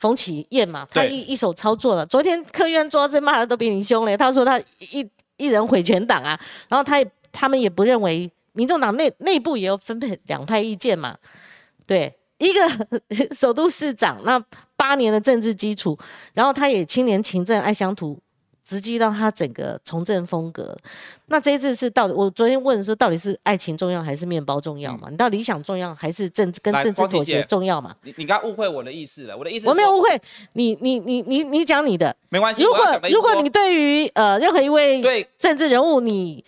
[0.00, 2.06] 冯启燕嘛，他一一手操作了。
[2.06, 5.04] 昨天科院桌子骂的都比你凶嘞，他说他一
[5.36, 11.16] 一人毁全党啊，然后他也他们也不认为，民众党内内部也有分配两派意见嘛，
[11.84, 12.60] 对，一个
[13.34, 14.42] 首都市长，那
[14.76, 15.98] 八年的政治基础，
[16.32, 18.18] 然后他也青年勤政爱乡土，
[18.64, 20.76] 直击到他整个从政风格。
[21.26, 25.08] 那这一次是到底，我昨天问说，到底是爱情重要还是面包重要嘛？
[25.10, 27.94] 你到底理想重要还是政治跟政治妥协重要嘛？
[28.02, 30.08] 你你刚刚误会我的意思了，我的意思我没有误会
[30.52, 32.14] 你，你你你你讲你的。
[32.28, 32.62] 没关系。
[32.62, 32.78] 如果
[33.10, 36.44] 如果你对于呃任何一位对政治人物，你你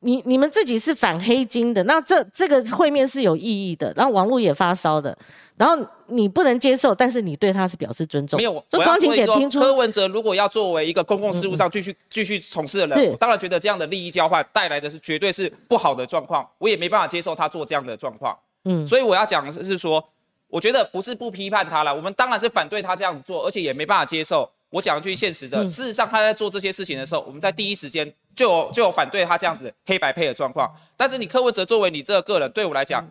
[0.00, 5.16] 你你们自己是反黑金的，那这这个会面是有意义的，然后网络也发烧的，
[5.56, 5.76] 然后
[6.06, 8.36] 你不能接受，但是你对他是表示尊重。
[8.36, 18.36] 没有，这光晴姐听出柯文哲如果要作为一个公共事务上继续继续从事的人，我当然觉得这样的利益交换带来的是绝对是不好的状况，我也没办法接受他做这样的状况。
[18.64, 20.02] 嗯，所以我要讲的是说。
[20.48, 24.48] 我觉得不是不批判他了，我们当然是反对他这样子做，而且也没办法接受。
[24.76, 30.70] 我讲一句现实的，事实上他在做这些事情的时候，我们在第一时间就有就有反对他这样子黑白配的状况。
[30.98, 33.02] 但是你柯文哲作为你这个个人，对我来讲，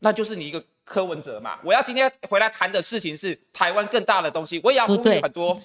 [0.00, 1.58] 那就是你一个柯文哲嘛。
[1.62, 5.60] 我要今天回来谈的事情是台湾更大的东西，我也要呼吁很多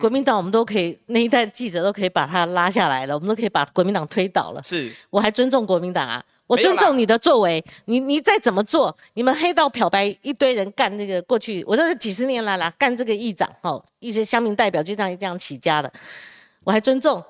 [0.00, 4.62] 国民党，我们都可以那一代记者都可以把他拉下来了，我们都可以把国民党推倒了。
[4.64, 6.24] 是我还尊重国民党啊。
[6.50, 15.92] 我尊重你的作为，你你再怎么做，你们黑道漂白一堆人干那个过去，我这是几十年来啦，干这个议长哦，一些乡民代表就这样这样起家的，
[16.64, 17.22] 我还尊重。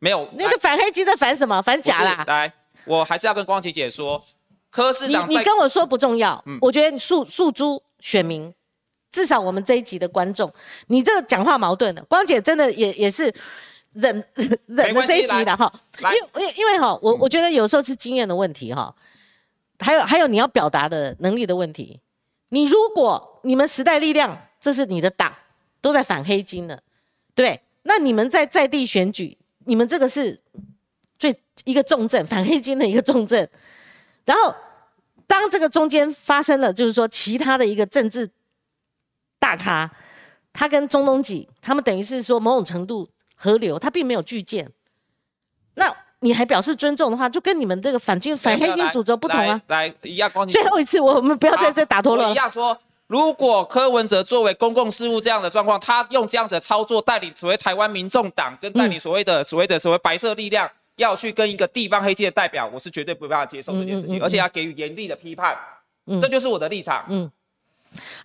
[0.00, 1.62] 没有那个反黑机在反什么？
[1.62, 2.22] 反假啦。
[2.26, 2.52] 来，
[2.84, 4.22] 我还是要跟光琪姐说，
[4.68, 8.52] 柯市长，你你跟我说不重要，我觉得你诉诉诸选民，
[9.10, 10.52] 至少我们这一集的观众，
[10.88, 13.32] 你这个讲话矛盾的，光姐真的也也是。
[14.00, 14.24] 忍
[14.66, 18.94] 忍了这一集的哈，因因因为哈，我我觉得有时候是经验的问题哈，
[19.80, 22.00] 还有还有你要表达的能力的问题。
[22.50, 25.34] 你如果你们时代力量这是你的党
[25.80, 26.80] 都在反黑金了，
[27.34, 30.40] 对，那你们在在地选举，你们这个是
[31.18, 31.34] 最
[31.64, 33.46] 一个重症反黑金的一个重症。
[34.24, 34.54] 然后
[35.26, 38.30] 当这个中间发生了，就是说其他的一个政治
[39.40, 39.90] 大咖，
[40.52, 43.08] 他跟中东锦他们等于是说某种程度。
[43.40, 44.68] 河流，他并没有拒建，
[45.74, 49.62] 那你还表示尊重的话，就跟你们这个反金反黑金主轴不同啊。
[49.68, 52.28] 来，一样光最后一次，我们不要在这打陀螺。
[52.30, 52.76] 一样说，
[53.06, 65.56] 如果柯文哲作为公共事务这样的状况，他用这样的操作带领所谓台湾民众党，跟带领所谓的所谓的所谓白色力量，要去跟一个地方黑金的代表，我是绝对不办法接受这件事情，而且要给予严厉的批判。
[66.06, 67.04] 嗯，这就是我的立场。
[67.08, 67.30] 嗯，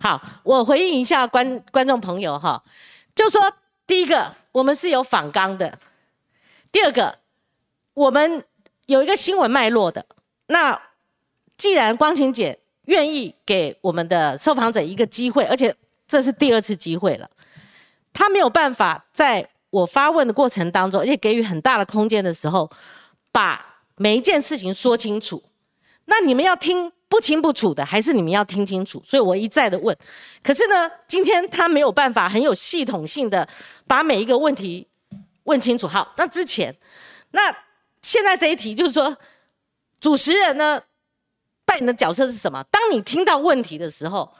[0.00, 2.60] 好，我回应一下观观众朋友哈，
[3.14, 3.40] 就说。
[3.86, 5.70] 第一个，我们是有访纲的；
[6.72, 7.18] 第二个，
[7.92, 8.44] 我们
[8.86, 10.06] 有一个新闻脉络的。
[10.46, 10.80] 那
[11.56, 15.74] 既然光晴姐愿意给我们的受访者一个机会，而且
[16.08, 17.30] 这是第二次机会了，
[18.12, 22.70] 她没有办法在我发问的过程当中，而且给予很大的空间的时候，
[23.32, 25.42] 把每一件事情说清楚。
[26.06, 26.90] 那你们要听。
[27.06, 29.00] 不清不楚的，还是你们要听清楚。
[29.04, 29.96] 所以我一再的问，
[30.42, 33.48] 可是呢，今天他没有办法很有系统性的
[33.86, 34.84] 把每一个问题
[35.44, 35.86] 问清楚。
[35.86, 36.74] 好，那之前，
[37.30, 37.54] 那
[38.02, 39.16] 现在这一题就是说，
[40.00, 40.82] 主持人呢
[41.64, 42.64] 扮演的角色是什么？
[42.64, 44.34] 当你听到问题的时候，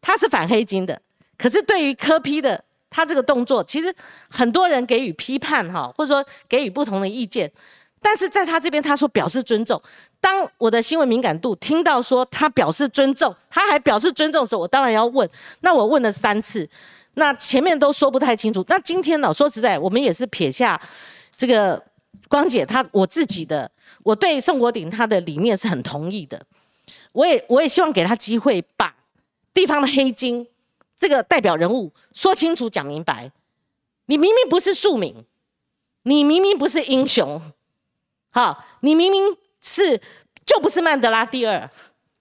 [0.00, 1.00] 他是反黑金的，
[1.36, 3.94] 可是对于科批的他这个动作，其实
[4.28, 7.52] 很多人给予批判哈，或者说给予不同的意见。
[8.00, 9.80] 但是在他这边，他说表示尊重。
[10.20, 15.28] 当我的新闻敏感度听到说他表示尊重，他还表示尊重的时候，我当然要问。
[15.60, 16.68] 那我问了三次，
[17.14, 18.64] 那前面都说不太清楚。
[18.68, 19.32] 那今天呢？
[19.32, 20.80] 说实在，我们也是撇下
[21.36, 21.82] 这个
[22.28, 23.70] 光姐，她我自己的，
[24.02, 26.40] 我对宋国鼎他的理念是很同意的。
[27.12, 28.94] 我也我也希望给他机会，把
[29.54, 30.46] 地方的黑金
[30.96, 33.30] 这个代表人物说清楚、讲明白。
[34.06, 35.14] 你明明不是庶民，
[36.02, 37.40] 你明明不是英雄。
[38.30, 40.00] 好，你明明是
[40.46, 41.68] 就不是曼德拉第二，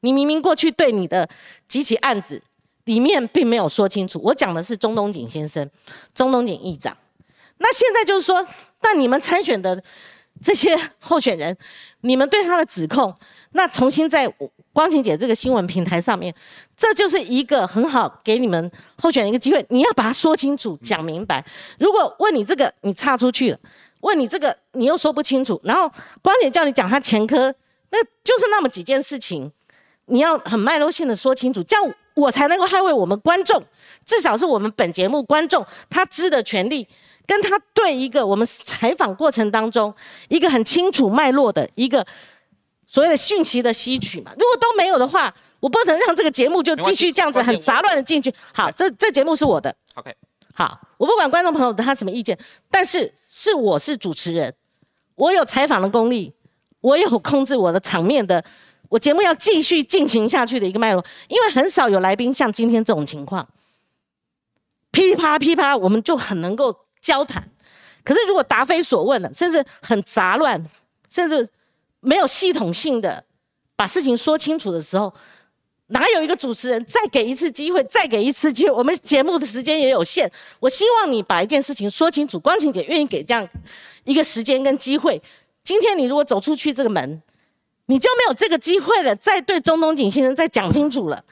[0.02, 1.28] 你明明过去对你的
[1.68, 2.42] 几起案子
[2.86, 4.20] 里面并没有说清楚。
[4.24, 5.70] 我讲的是中东锦先生，
[6.14, 6.96] 中东锦议长。
[7.58, 8.46] 那现在就是说，
[8.82, 9.82] 那你们参选的
[10.44, 11.58] 这些候选人，
[12.02, 13.14] 你们对他的指控，
[13.52, 14.32] 那重新在
[14.72, 16.32] 光晴姐这个新闻平台上面，
[16.76, 18.72] 这就是一个很好给你们
[19.02, 21.44] 候选人一个机会，你要把它说清楚、讲明白。
[21.80, 23.60] 如果问你这个，你岔出去了。
[24.02, 25.92] 问你这个，你又说不清楚，然后
[26.22, 27.54] 光姐叫你讲他前科，
[27.90, 29.52] 那就是那么几件事情，
[30.06, 33.64] 你要很脉络性的说清楚，这样我才能够捍卫我们观众，
[34.06, 36.88] 至少是我们本节目观众他知的权利，
[37.26, 39.94] 跟他对一个我们采访过程当中
[40.28, 42.06] 一个很清楚脉络的一个
[42.86, 44.32] 所谓的讯息的吸取嘛。
[44.34, 48.34] 如果都没有的话，我不能让这个节目就继续这样子很杂乱的进去。
[48.54, 49.76] 好，这这节目是我的。
[49.96, 50.16] OK。
[50.58, 52.36] 好，我不管观众朋友他什么意见，
[52.72, 54.52] 但是是我是主持人，
[55.14, 56.34] 我有采访的功力，
[56.82, 58.44] 我有控制我的场面的，
[58.90, 63.48] 我节目要继续进行下去的一个脉络，因为很少有来宾像今天这种情况，
[64.90, 67.48] 噼啪噼啪，我们就很能够交谈。
[68.04, 70.66] 可是如果答非所问了，甚至很杂乱，
[71.08, 71.48] 甚至
[72.00, 73.24] 没有系统性的
[73.76, 75.14] 把事情说清楚的时候。
[75.88, 78.72] 哪有一个主持人再给一次机会，再给一次机会？
[78.72, 80.30] 我们节目的时间也有限，
[80.60, 82.40] 我希望你把一件事情说清楚。
[82.40, 83.48] 光晴姐愿意给这样
[84.04, 85.22] 一个时间跟机会，
[85.64, 87.22] 今天你如果走出去这个门，
[87.86, 91.24] 你就没有这个机会了，再对中东锦先生再讲清楚了。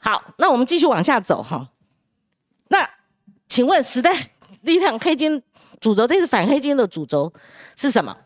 [0.00, 1.68] 好，那我们继续往下走哈。
[2.68, 2.88] 那
[3.48, 4.14] 请问时代
[4.62, 5.42] 力量黑金
[5.80, 7.32] 主轴，这是反黑金的主轴
[7.76, 8.16] 是什么？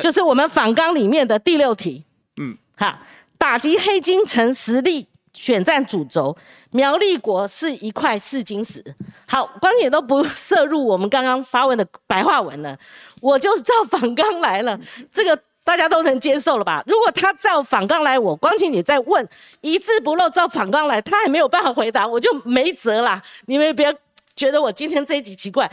[0.00, 2.04] 就是我们反纲里面的第六题。
[2.38, 2.98] 嗯，好，
[3.42, 6.36] 打击黑金成实力选战主轴，
[6.70, 8.80] 苗栗国是一块试金石。
[9.26, 12.78] 好，光姐都不涉入我们刚刚发问的白话文了，
[13.20, 14.78] 我就照反纲来了。
[15.10, 16.84] 这个大家都能接受了吧？
[16.86, 19.28] 如果他照反纲来，我光晴姐在问
[19.60, 23.20] 一字不漏照反纲来，他还没有办法回答，我就没辙啦。
[23.46, 23.92] 你们不要
[24.36, 25.66] 觉得我今天这一集奇怪，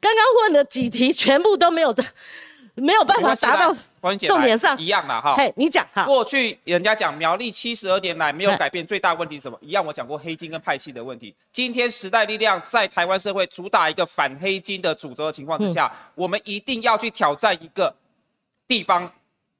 [0.00, 2.02] 刚刚问的几题全部都没有的。
[2.74, 5.34] 没有办法达到重点上一样的哈。
[5.36, 6.04] 嘿，你讲哈。
[6.04, 9.58] 过去人家讲苗栗七十二年来没有改变，最大问题是什么？
[9.60, 11.34] 一样，我讲过黑金跟派系的问题。
[11.52, 17.94] 今天时代力量在台湾社会主打一个反黑金的主轴的情况之下，我们一定要去挑战一个
[18.66, 19.10] 地方，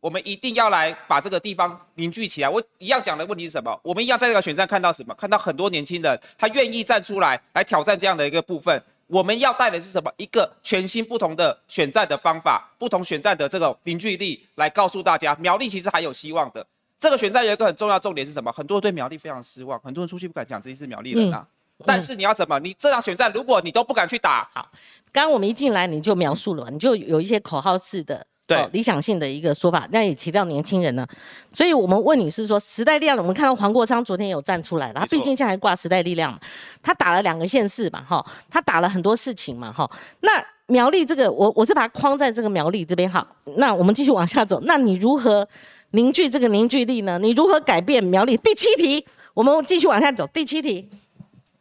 [0.00, 2.48] 我们一定要来把这个地方凝聚起来。
[2.48, 3.78] 我一样讲的问题是什么？
[3.82, 5.14] 我们一样在这个选战看到什么？
[5.14, 8.82] 看到很多年轻人他愿意站出来来挑战这样的一个部分。
[9.10, 10.12] 我们要带的是什么？
[10.16, 16.64] 一个全新不同的选战的方法，不同选战的这个凝聚力，来告诉大家，苗栗其实还有希望的。
[16.98, 18.52] 这个选战有一个很重要重点是什么？
[18.52, 21.44] 很多人对苗栗非常失望，很多人出去不敢讲自己是苗栗人啊。
[21.84, 22.58] 但是你要怎么？
[22.60, 24.70] 你这场选战，如果你都不敢去打，好，
[25.10, 28.24] 刚刚我们一进来你就描述了嘛，你就有一些口号式的。
[28.56, 28.68] 对。
[28.72, 31.06] 理想性的一个说法，那也提到年轻人呢，
[31.52, 36.38] 所以我们问你是说时代力量，我们看到黄国昌昨天有站出来了，他毕竟现在还挂时代力量嘛，
[36.82, 39.90] 他打了两个县市嘛，哈，他打了很多事情嘛，哈，
[40.20, 43.26] 那苗栗这个，我我是把它框在这个苗栗这边，哈，
[43.56, 45.46] 那我们继续往下走，那你如何
[45.90, 47.18] 凝聚这个凝聚力呢？
[47.18, 48.36] 你如何改变苗栗？
[48.36, 50.88] 第七题，我们继续往下走，第七题，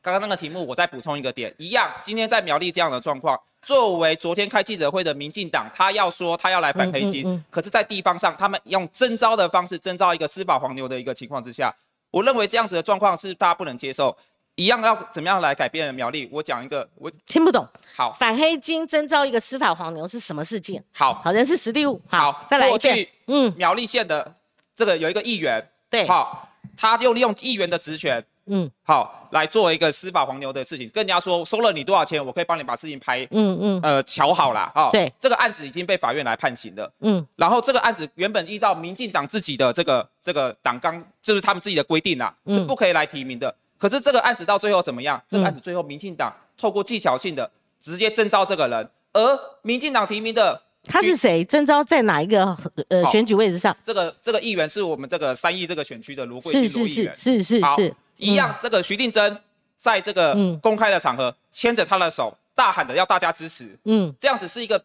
[0.02, 3.40] 刚刚那个题目我再补充一个点，一样，今天在苗栗这样的状况。
[3.62, 11.74] 作为昨天开记者会的民进党，他要说他要来反黑金，可是，在地方上，他们用征召的方式征召一个司法黄牛的一个情况之下，
[12.12, 14.16] 我认为这样子的状况是大家不能接受。
[14.56, 16.28] 一样要怎么样来改变苗栗？
[16.30, 17.66] 我讲一个，我听不懂。
[17.96, 20.84] 好，反黑金征召一个司法黄牛是什么事件？
[20.92, 22.02] 好，好人是实地物。
[22.10, 23.08] 好，再来一遍。
[23.28, 24.34] 嗯，苗栗县的
[24.76, 28.22] 这个有一个议员，对，好，他又利用议员的职权。
[28.50, 43.54] 嗯，好，来做一个司法黄牛的事情，跟人家说收了你多少钱，我可以帮你把事情拍，嗯嗯，呃，瞧好了，哦，对，这个案子已经被法院来判刑了，嗯，然后这个案子原本依照民进党自己的这个这个党纲，就是他们自己的规定啊，是不可以来提名的。
[43.78, 45.22] 可是这个案子到最后怎么样？
[45.30, 50.62] 这个案子最后民进党透过技巧性的直接征召这个人，而民进党提名的。
[50.86, 51.44] 他是谁？
[51.46, 52.58] 征召在哪一个
[52.88, 53.76] 呃选举位置上？
[53.84, 58.56] 这个这个议员是我们这个三义这个选区的卢桂是是是是是是，一样。
[58.62, 59.38] 这个徐定珍
[59.78, 63.78] 在这个公开的场合牵着他的手，大喊着要大家支持。
[63.86, 64.82] 嗯，这样子是一个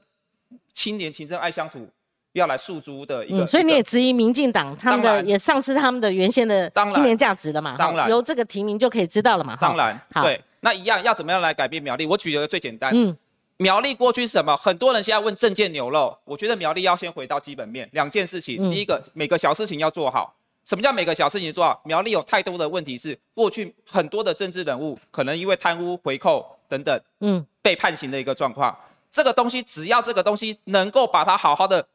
[0.73, 1.89] 青年情深爱乡土
[2.33, 3.47] 要来诉诸的一个。
[3.47, 7.77] 所以你也质疑民进党他们的也丧失他们的原先的青年价值了嘛？
[7.79, 9.57] 当然，由这个提名就可以知道了嘛？
[9.61, 10.41] 当然，对。
[10.61, 12.07] 那一样要怎么样来改变苗栗？
[12.07, 12.91] 我举一个最简单。
[12.95, 13.17] 嗯。
[13.65, 14.55] 苗栗过去是什么？
[14.59, 18.69] 很多人现在问证件牛肉，我觉得苗栗要先回到基本面，两件事情。
[18.69, 20.37] 第一个，每个小事情要做好。
[20.67, 21.81] 什么叫每个小事情做好？
[21.87, 28.79] 苗栗有太多的问题是过去很多的政治人物可能因为贪污、回扣等等，嗯，被判刑的一个状况。
[29.11, 31.89] 这个东西只要这个东西能够把它好好的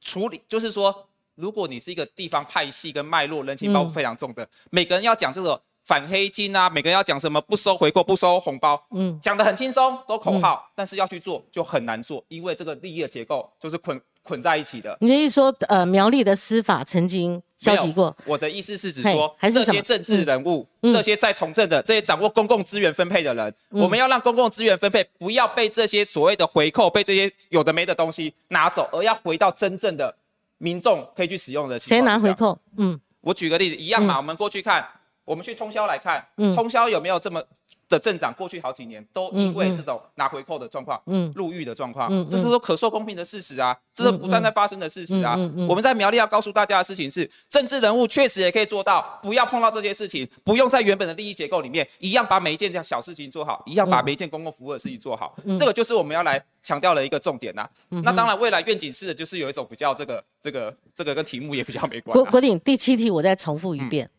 [0.00, 5.60] 处理，就是说，如果你是一个地方派系跟脉络人情包袱非常重的，每个人要讲这个。
[5.86, 14.98] 反黑金啊，每个人要讲什么不收回扣、不收红包，嗯，讲的很轻松，都口号，但是要去做就很难做，因为这个利益的结构就是捆捆在一起的。
[15.00, 18.14] 你的意思说，呃，苗栗的司法曾经消极过？
[18.24, 30.12] 我的意思是指说，这些政治人物，这些在从政的，这些掌握公共资源分配的人，我们要让公共资源分配不要被这些所谓的回扣、被这些有的没的东西拿走，而要回到真正的
[30.58, 31.78] 民众可以去使用的。
[31.78, 32.58] 谁拿回扣？
[32.76, 34.84] 嗯，我举个例子，一样嘛，我们过去看。
[35.26, 36.24] 我们去通宵来看，
[36.54, 37.42] 通宵有没有这么
[37.88, 38.32] 的镇长？
[38.32, 41.00] 过去好几年都因为这种拿回扣的状况，
[41.34, 45.36] 入狱的状况，这是说可受公平的事实啊，这是不断在发生的事实啊。
[45.68, 55.36] 我们在苗栗要告诉大家的事情是，政治人物确实也可以做到，不要碰到这些事情，不用在原本的利益结构里面，一样把每一件小事情做好，一样把每一件公共服务的事情做好。
[55.58, 57.68] 这个就是我们要来强调的一个重点呐。
[57.88, 62.14] 那当然，未来愿景式的就是有一种比较这个这个这个跟题目也比较没关。
[62.14, 64.10] 国国鼎第七题，我再重复一遍。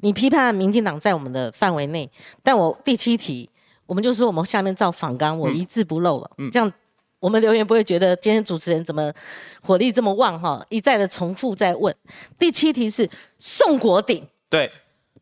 [0.00, 2.10] 你批判民进党在我们的范围内，
[2.42, 3.48] 但我第七题，
[3.86, 6.72] 我们就说我们下面照访纲，我一字不漏了，这样
[7.20, 9.12] 我们留言不会觉得今天主持人怎么
[9.60, 11.94] 火力这么旺哈，一再的重复在问。
[12.38, 13.08] 第七题是
[13.38, 14.70] 宋国鼎，对，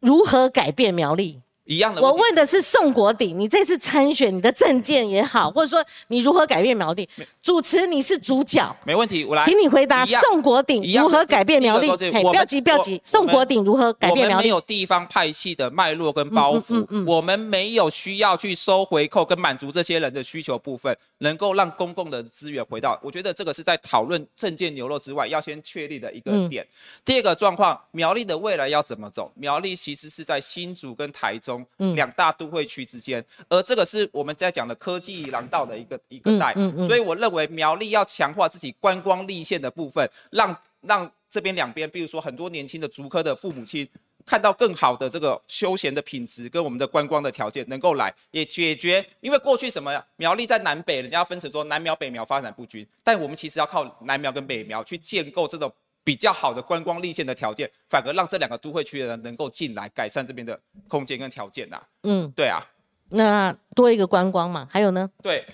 [0.00, 1.40] 如何改变苗栗？
[1.66, 7.08] 一样的我问的是宋国鼎，你这次参选，你的证件也好，或者说你如何改变苗栗？
[7.50, 11.88] 主持你是主角，没问题，我来，请你回答宋国鼎如何改变苗栗？
[12.22, 13.00] 不要急，不要急。
[13.02, 14.32] 宋国鼎如何改变苗栗？
[14.34, 22.96] 我们没有地方派系的脉络跟包袱，嗯嗯嗯嗯我们没有需要去收回扣跟满足这些人的需求部分，能够让公共的资源回到。
[23.02, 26.64] 我觉得这个是在讨论政见牛肉之外，要先确立的一个嗯点。
[27.04, 29.28] 第二个状况，苗栗的未来要怎么走？
[29.34, 36.54] 苗栗其实是在新竹跟台中嗯两大都会区之间，而这个是我们在讲的科技廊道的一个一个带，
[36.86, 43.88] 所以我认为苗栗要强化自己观光立线的部分，让让这边两边，比如说很多年轻的竹科的父母亲。
[44.26, 50.06] 看到更好的这个休闲的品质跟我们的观光的条件能够来，也解决，因为过去什么呀？
[50.16, 55.72] 苗栗在南北，人家分成说南苗北苗发展不均，但我们其实要靠南苗跟北苗去建构这种
[56.04, 62.62] 比较好的观光立线的条件，反而让这两个都会区的人能够进来，改善这边的空间跟条件呐、嗯，对啊，
[63.08, 65.10] 那多一个观光嘛，还有呢？
[65.22, 65.44] 对，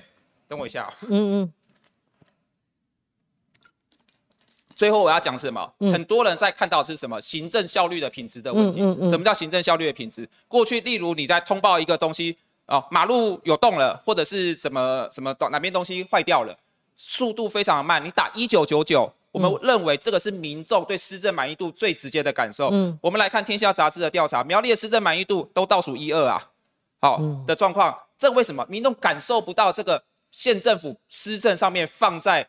[0.48, 0.92] 等我一下、哦。
[1.08, 1.52] 嗯嗯
[4.76, 5.72] 最后我要讲什么？
[5.80, 8.80] 嗯很多人在看到的是什么行政效率的品质的问题。
[8.82, 10.28] 嗯嗯嗯什么叫行政效率的品质？
[10.46, 16.54] 过去例如你在通报一个东西哦，马路有洞了，或者是什么什么哪边东西坏掉了，
[16.94, 19.10] 速度非常的慢，你打一九九九。
[19.32, 22.70] 我们认为这个是民众对施政满意度最直接的感受。
[22.72, 26.42] 嗯我们来看《天下杂志》的调查，苗栗的施政满意度都倒数一二啊，
[27.00, 32.46] 好、嗯的状况，这为什么民众感受不到这个县政府施政上面放在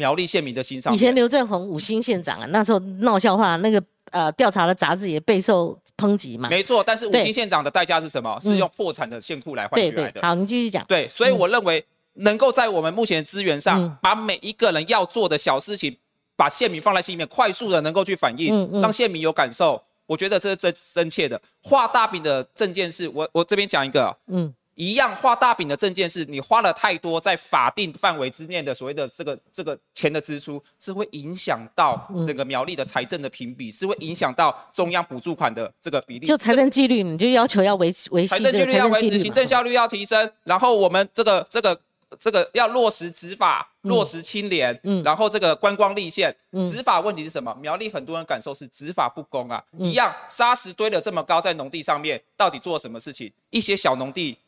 [0.00, 0.94] 苗栗县民的心上？
[0.94, 6.48] 以前刘正宏五星县长啊，那时候闹笑话，那个呃调查的杂志也备受抨击嘛。
[6.48, 8.38] 没错，但是五星县长的代价是什么？
[8.40, 10.82] 是用破产的县库来换对取来的。，对好，你继续讲。
[10.86, 11.84] 对，所以我认为
[12.14, 15.94] 能够在我们目前的资源上，嗯把每一个人要做的小事情，
[16.34, 19.80] 把县民放在心里面，快速的能够去反映，让县民有感受。
[20.06, 21.40] 我觉得这是真真切的。
[21.62, 36.26] 画大饼的证件是我我这边讲一个，嗯一样画大饼的证件是你花了太多在法定范围之内的所谓的这个这个钱的支出，是会影响到嗯整个苗栗的财政的评比，是会影响到中央补助款的这个比例。
[36.26, 39.18] 就财政纪律，你就要求要维维系财政纪律要维持。
[39.18, 41.78] 行政效率要提升，然后我们这个这个
[42.18, 47.54] 这个要落实执法，落实清廉，嗯然后这个观光立县，嗯执法问题是什么？
[47.60, 53.30] 苗栗很多人感受是执法不公啊，嗯一样沙石堆了这么高在农地上面，到底做了什么事情？
[53.50, 54.38] 一些小农地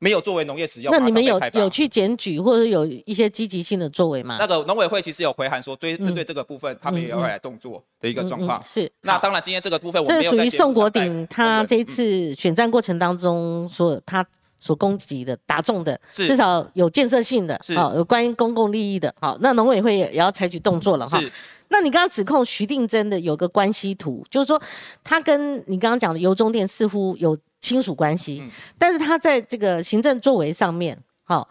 [0.00, 4.36] 没有作为农业使用，那你们有有去检举或者有一些积极性的作为吗？
[4.38, 8.62] 那个农委会其实有回函说，对嗯针对这个部分，他们也要来动作的一个状况。
[8.64, 8.90] 是。
[9.02, 14.24] 那当然，今天这个部分我这属于宋国鼎他这一嗯次选战过程当中所他
[14.60, 21.20] 所攻击的打中的，是至少有建设性的，是好有关于公共利益的，好，那农委会也也要采取动作了哈。
[21.20, 21.30] 是
[21.70, 24.60] 那你刚刚指控徐定真的有个关系图，就是说
[25.04, 31.48] 他跟你刚刚讲的油中店似乎有亲属关系，嗯但是他在这个行政作为上面，好、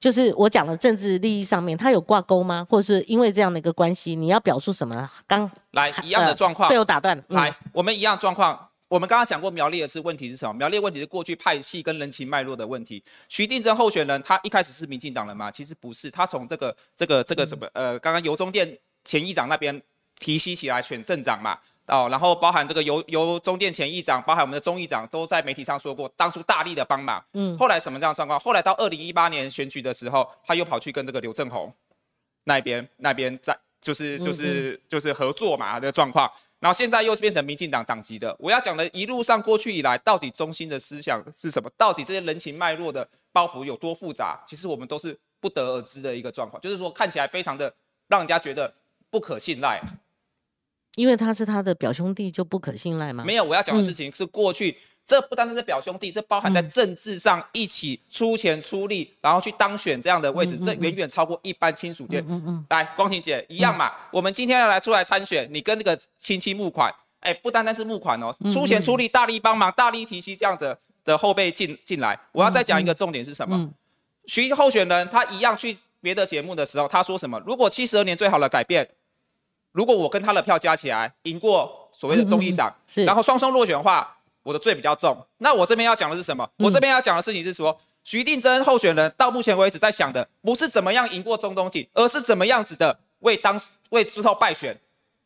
[0.00, 2.66] 就是我讲的政治利益上面，他有挂钩吗？
[2.68, 5.10] 或者是因为这样的一个关系，你要表述什么？
[5.26, 7.24] 刚来一样的状况被，我打断了。
[7.28, 8.68] 嗯来，我们一样状况。
[8.86, 10.52] 我们刚刚讲过苗栗的是问题是什么？
[10.54, 13.02] 苗栗的问题是过去派系跟人情脉络的问题。
[13.28, 15.50] 徐定珍候选人他一开始是民进党人吗？
[15.50, 19.82] 其实不是，他从这个这个这个什么呃，刚刚游中店前议长那边
[20.20, 21.58] 提携起来选镇长嘛。
[21.86, 27.22] 哦，然后包含这个由由中电前议长，包含我们的中议长，都在媒体上说过，当初大力的帮忙。
[27.34, 28.40] 嗯嗯，后来什么这样的状况？
[28.40, 31.70] 后来到二零一八年选举的时候，他又跑去跟这个刘正宏
[32.44, 38.34] 那边那边在就是就是就是合作嘛的状况，然后现在又变成民进党党籍的。
[38.38, 41.70] 我要讲的一路上过去以来，到底中心的思想是什么？
[41.76, 44.42] 到底这些人情脉络的包袱有多复杂？
[44.46, 47.70] 其实我们都是不得而知的一个状况，就是说看起来非常的
[48.08, 48.72] 让人家觉得
[49.10, 49.78] 不可信赖。
[50.96, 53.24] 因为他是他的表兄弟，就不可信赖吗？
[53.24, 62.24] 没有，我要讲的事情是过去，这不单单是表兄弟，这包含在嗯政治上一起出钱出力，然后去当选这样的位置，这远远超过一般亲属间。
[62.28, 72.18] 嗯嗯，来，光晴姐一样嘛，我们今天要来出来参选，你跟这个亲戚募款，哎，不单单是募款哦，嗯出钱出力，大力帮忙，大力提携这样的的后辈进进来。
[72.32, 73.56] 我要再讲一个重点是什么？
[73.56, 73.72] 嗯
[74.26, 77.38] 徐候选人他一样去别的节目的时候，他说什么？
[77.44, 78.88] 如果七十二年最好的改变，
[79.74, 85.16] 如果我跟他的票加起来赢过所谓的中议长，嗯是然后双双落选的话，我的罪比较重。
[85.38, 86.48] 那我这边要讲的是什么？
[86.58, 93.60] 嗯我这边要讲的事情是说，徐定真候选人到目前为止在想的不是怎么样赢过中东锦，而是怎么样子的为当
[93.90, 94.80] 为之后败选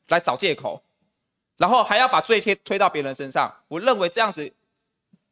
[0.09, 0.83] 来找借口，
[1.59, 3.55] 然后还要把罪贴推到别人身上。
[3.69, 4.51] 我认为这样子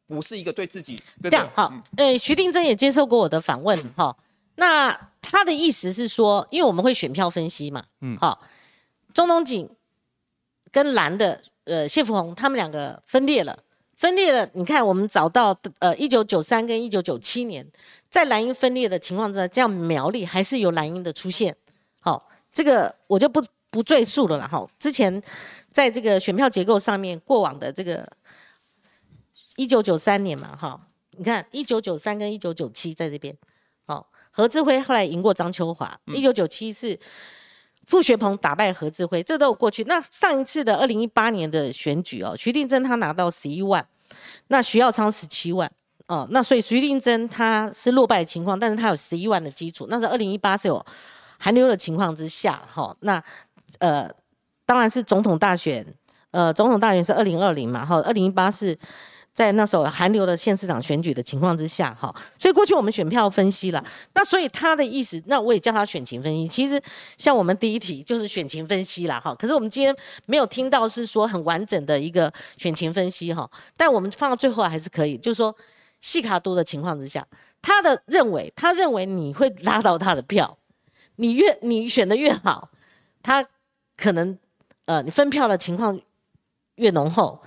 [0.05, 1.81] 不是一个对自己这样好嗯。
[1.97, 4.15] 呃，徐定真也接受过我的访问哈。
[4.55, 8.41] 那他的意思是说，因为我们会选票分析嘛，嗯嗯，好，
[9.17, 9.67] 中东锦
[10.71, 13.57] 跟蓝的呃谢富红他们两个分裂了，
[13.95, 14.47] 分裂了。
[14.53, 17.67] 你看，我们找到呃一九九三跟一九九七年，
[18.11, 21.55] 在蓝营分裂的情况之下，这样苗栗还是有蓝营的出现。
[21.99, 24.47] 好，这个我就不不赘述了啦。
[24.47, 25.19] 哈，之前
[25.71, 28.07] 在这个选票结构上面，过往的这个
[29.55, 30.79] 一九九三年嘛，哈，
[31.17, 33.35] 你看一九九三跟一九九七在这边，
[33.87, 36.99] 好，何志辉后来赢过张秋华，一九九七是。
[37.87, 39.83] 傅学鹏打败何志辉，这都有过去。
[39.85, 43.83] 那上一次的二零一八年的选举哦，徐定珍他拿到十一万，
[44.49, 45.71] 那徐耀昌十七万
[46.07, 49.87] 哦，那所以徐定珍他是落败的情况，但是他有十一万的基础。
[49.89, 50.85] 那是二零一八是有
[51.39, 53.23] 寒流的情况之下，哈，那
[53.79, 54.07] 呃
[54.65, 55.85] 当然是总统大选，
[56.31, 58.77] 呃总统大选是二零二零嘛，哈，二零一八是。
[59.37, 63.85] 在那时候韩流的县市长选举的情况之下，哈，所以过去我们选票分析了，
[64.15, 66.47] 那所以他的意思，那我也叫他选情分析。
[66.47, 66.81] 其实
[67.19, 75.55] 像我们第一题就是选情分析了，哈，可是我们今天没有听到是说很完整的一个选情分析，哈，但我们放到最后还是可以，就是说
[75.99, 77.23] 细卡多的情况之下，
[77.61, 80.57] 他的认为，他认为你会拉到他的票，
[81.17, 82.71] 你越你选的越好，
[83.21, 83.47] 他
[83.95, 84.35] 可能
[84.85, 86.01] 呃你分票的情况
[86.77, 87.39] 越浓厚。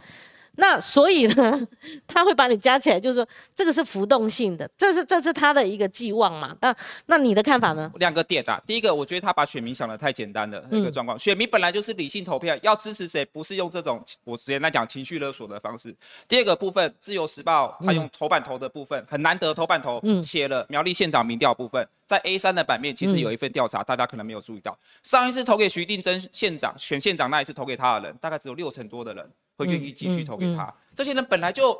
[0.60, 1.66] 那所以呢，
[2.06, 6.54] 他会把你加起来，就是说这个是浮动性的，这是这是他的一个寄望嘛。
[6.60, 6.74] 那
[7.06, 7.90] 那你的看法呢？
[7.96, 15.96] 两个点啊，第一个，我觉得他把选民想的太简单了那个状况，选民本来就是理性投票，要支持谁，不是用这种我之前在讲情绪勒索的方式。
[16.28, 29.30] 第二个部分，自由时报他用头版头的部分很难得，头版头写了苗栗县长民调部分，在 A 三的版面其实有一份调查，大家可能没有注意到，上一次投给徐定真县长选县长那一次投给他的人，大概只有六成多的人。
[29.56, 31.78] 会愿意继续投给他，这些人本来就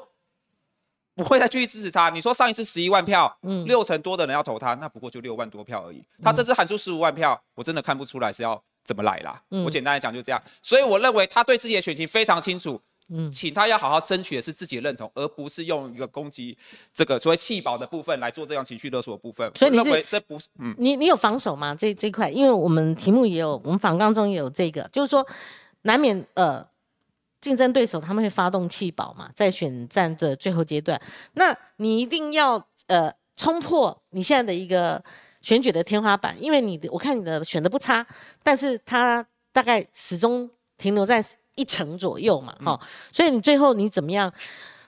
[1.15, 2.11] 不会再继续支持他。
[2.11, 6.05] 你说上一次十一万票，六成多的人要投他，那不过就六万多票而已。
[6.23, 9.43] 他这次喊出十五万票，我真的看不出来是要怎么来啦。
[9.65, 10.43] 我简单来讲就这样。
[10.61, 12.79] 所以我认为他对自己的选情非常清楚，
[13.31, 16.57] 请他要好好争取的是自己的认同，而不是用一个攻击
[16.93, 19.51] 这个所谓弃保的部分来做这样情绪勒索的部分。
[19.55, 20.49] 所以你认为这不是？
[20.59, 21.75] 嗯，你你有防守吗？
[21.75, 25.27] 这这块，因为我们题目也有，我们访纲中也有这个，就是说
[25.83, 26.69] 难免呃。
[27.41, 31.01] 竞争对手他们会发动弃保嘛，在选战的最后阶段，
[31.33, 35.03] 那你一定要呃冲破你现在的一个
[35.41, 38.07] 选举的天花板，因为你的我看你的选的不差，
[38.43, 41.25] 但是他大概始终停留在
[41.55, 42.81] 一成左右嘛，哈，
[43.13, 44.33] 所以你最后你怎么样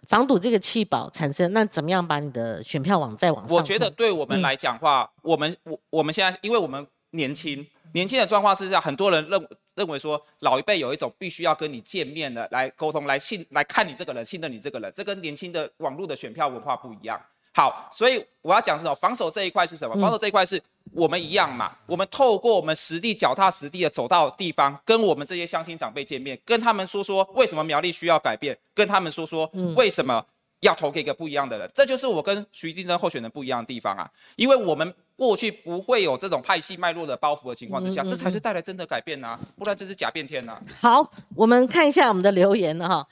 [0.08, 1.52] 防堵这个气保产生？
[1.52, 3.56] 那怎么样把你的选票往再往上？
[3.56, 9.48] 我觉得对我们来讲话，我们我我们现在因为我们年轻，年轻的状况是这样，很多人认。
[9.74, 17.18] 认为说老一辈有一种必须要跟你见面的来沟通、来信、来看你这个人、信任你这个人，这跟年轻的网络的选票文化不一样。
[17.54, 18.94] 好，所以我要讲是什么？
[18.94, 19.94] 防守这一块是什么？
[20.00, 20.60] 防守这一块是
[20.92, 21.72] 我们一样嘛？
[21.86, 30.24] 我们透过我们实地脚踏实地的走到地方，跟我们这些乡亲长辈见面，跟他们说说为什么苗栗需要改变，跟他们说说为什么
[30.60, 31.70] 要投给一个不一样的人。
[31.74, 34.94] 这就是我跟徐金珍候选人不一样的地方啊，因为我们。
[35.14, 40.60] 过去不会有这种派系脉络的包袱的情况之下，这才是带来真的改变呐，不然这是假变天呐。
[40.80, 43.06] 好，我们看一下我们的留言哈，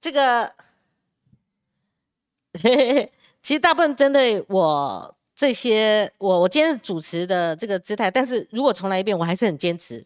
[0.00, 0.50] 这个
[3.42, 10.04] 其实大部分针对我这些，我我今天主持的这个姿态，但是如果重来一遍，我还是很坚持，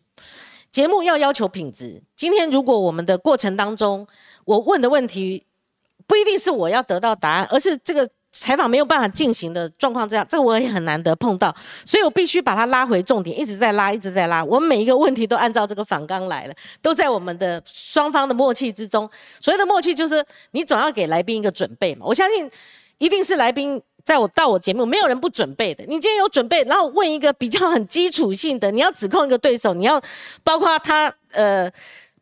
[0.70, 2.03] 节目要要求品质。
[2.14, 4.07] 今天如果我们的过程当中，
[4.45, 5.47] 我问的问题
[6.07, 8.09] 不一定是我要得到答案，而是这个。
[8.33, 11.55] 采访没有办法进行的状况，这样这个我也很难得碰到，
[11.85, 14.43] 所以我必须把它拉回重点，一直在拉，一直在拉。
[14.43, 19.09] 我们每一个问题都按照这个反纲来了，都在我们的双方的默契之中。
[19.39, 22.07] 所谓的默契，就是你总要给来宾一个准备嘛。
[22.07, 22.51] 我相信，
[22.97, 25.85] 一定是来宾在我到我节目，没有人不准备的。
[25.85, 30.01] 你今天有准备，然后问一个比较很基础性的，你要指控一个对手，你要
[30.43, 31.70] 包括他呃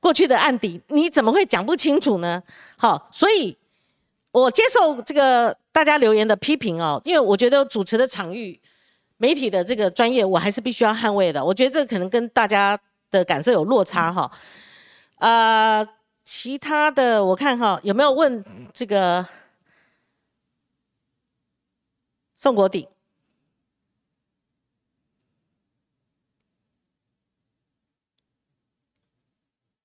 [0.01, 2.43] 过去的案底，你怎么会讲不清楚呢？
[2.77, 3.57] 好，所以。
[4.33, 8.61] 我接受这个大家留言的批评哦，因为我觉得主持的场域、
[9.17, 11.43] 媒体的这个专业，我还是必须要捍卫的。
[11.43, 12.79] 我觉得这可能跟大家
[13.11, 14.31] 的感受有落差哈。
[15.17, 15.89] 呃，
[16.23, 18.45] 其他的我看哈，有没有问
[18.75, 19.27] 这个
[22.37, 22.87] 宋国鼎？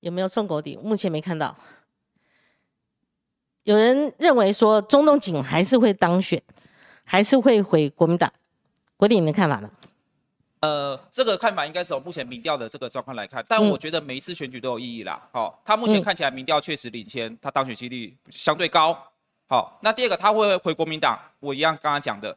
[0.00, 0.78] 有没有宋国鼎？
[0.82, 1.56] 目前没看到。
[3.66, 6.40] 有人认为说中东锦还是会当选，
[7.02, 8.32] 还是会回国民党，
[8.96, 9.68] 国鼎你的看法呢？
[10.60, 15.20] 呃，这个看法应该是从目前民调的这个状况来看，但我觉得每一次选举都有意义啦。
[15.32, 18.96] 好，他目前看起来民调确实领先，他当选几率相对高。
[19.48, 22.36] 好，那第二个他会回国民党，我一样刚刚讲的，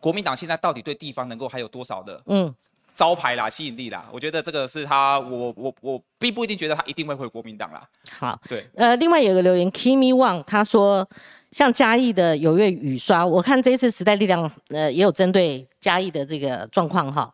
[0.00, 2.54] 国民党现在到底对地方能够还有多少的嗯
[3.00, 4.06] 招牌啦、吸引力啦。
[4.12, 7.82] 我觉得这个是他，我我我并不一定觉得他一定会回国民党啦。
[8.10, 11.08] 好，对，呃，另外有个留言，Kimi Wang 他说，
[11.50, 17.32] 像嘉义的有月雨刷，我看这次时代力量呃也有针对嘉义的这个状况哈。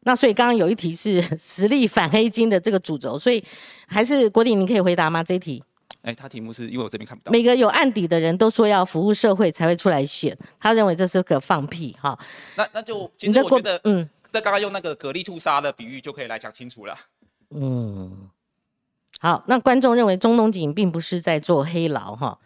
[0.00, 3.42] 那所以刚刚有一题是实力反黑金的这个主轴，所以
[3.86, 5.24] 还是国鼎，你可以回答吗？
[5.24, 5.64] 这一题？
[6.02, 7.32] 哎，他题目是因为我这边看不到。
[7.32, 12.16] 每个有案底的人都说要服务社会才会出来选，他认为这是个放屁哈。
[12.54, 16.94] 那那就其实我觉得，嗯，那刚刚用那个蛤蜊吐沙的比喻就可以来讲清楚了。
[17.52, 18.28] 嗯，
[19.18, 22.38] 好，那观众认为中东锦并不是在做黑牢哈。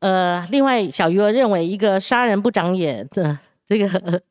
[0.00, 4.22] 呃，另外小鱼儿认为一个杀人不长眼的这个。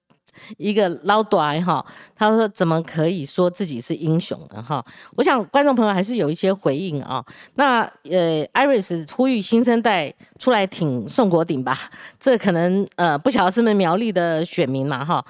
[0.58, 1.86] 一个捞短哈，
[2.16, 4.84] 他说怎么可以说自己是英雄呢哈？
[5.16, 7.24] 我想观众朋友还是有一些回应啊。
[7.54, 11.80] 那呃，Iris 呼吁新生代出来挺宋国鼎吧，
[12.20, 15.24] 这可能呃不晓得是不是苗栗的选民嘛哈。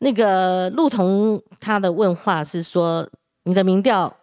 [0.00, 3.08] 那个陆彤他的问话是说，
[3.44, 4.14] 你的民调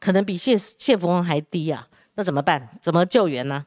[0.00, 2.68] 可能比谢谢福翁还低啊，那怎么办？
[2.80, 3.66] 怎么救援呢？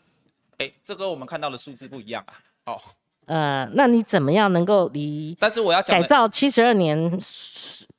[0.58, 2.34] 哎，这跟我们看到的数字不一样啊。
[2.66, 2.82] 哦。
[3.26, 5.36] 呃，那你怎么样能够离？
[5.38, 7.20] 但是我要改造七十二年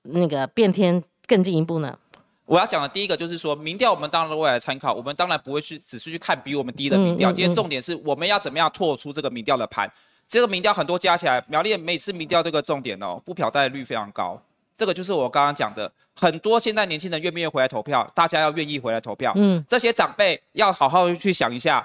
[0.04, 1.98] 那个变天更进一步呢？
[2.46, 7.30] 我要讲的第一个就是说，民调我们当然未来参考，我们当然不会去只是去看比我们低的民调。
[7.30, 9.92] 今天重点是我们要怎么样拓出这个民调的盘。
[10.28, 14.40] 这个民调很多加起来，苗栗每次民调这个重点哦，不漂带率非常高。
[14.76, 18.08] 这个就是我刚刚讲的，很多现在年轻人愿不愿意回来投票？
[18.14, 19.32] 大家要愿意回来投票。
[19.34, 21.84] 嗯，这些长辈要好好去想一下。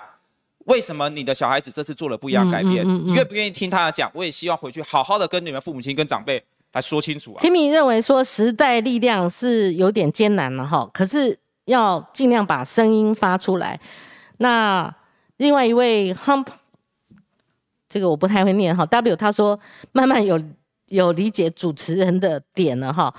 [0.65, 2.85] 为什么你的小孩子这次做了不一样改变？
[3.13, 4.09] 愿不愿意听他的讲？
[4.13, 6.41] 我也希望回去好好的跟你们父母亲、跟长辈
[6.71, 7.41] 来说清楚啊。
[7.41, 13.79] Timmy 认为说时代力量是有点艰难了哈，可是要尽量把声音发出来。
[14.37, 14.93] 那
[15.37, 16.47] 另外一位 Hump，
[17.93, 18.83] 这个我不太会念哈。
[18.87, 19.59] W 他说
[19.91, 20.41] 慢慢有
[20.87, 23.13] 有理解主持人的点了哈。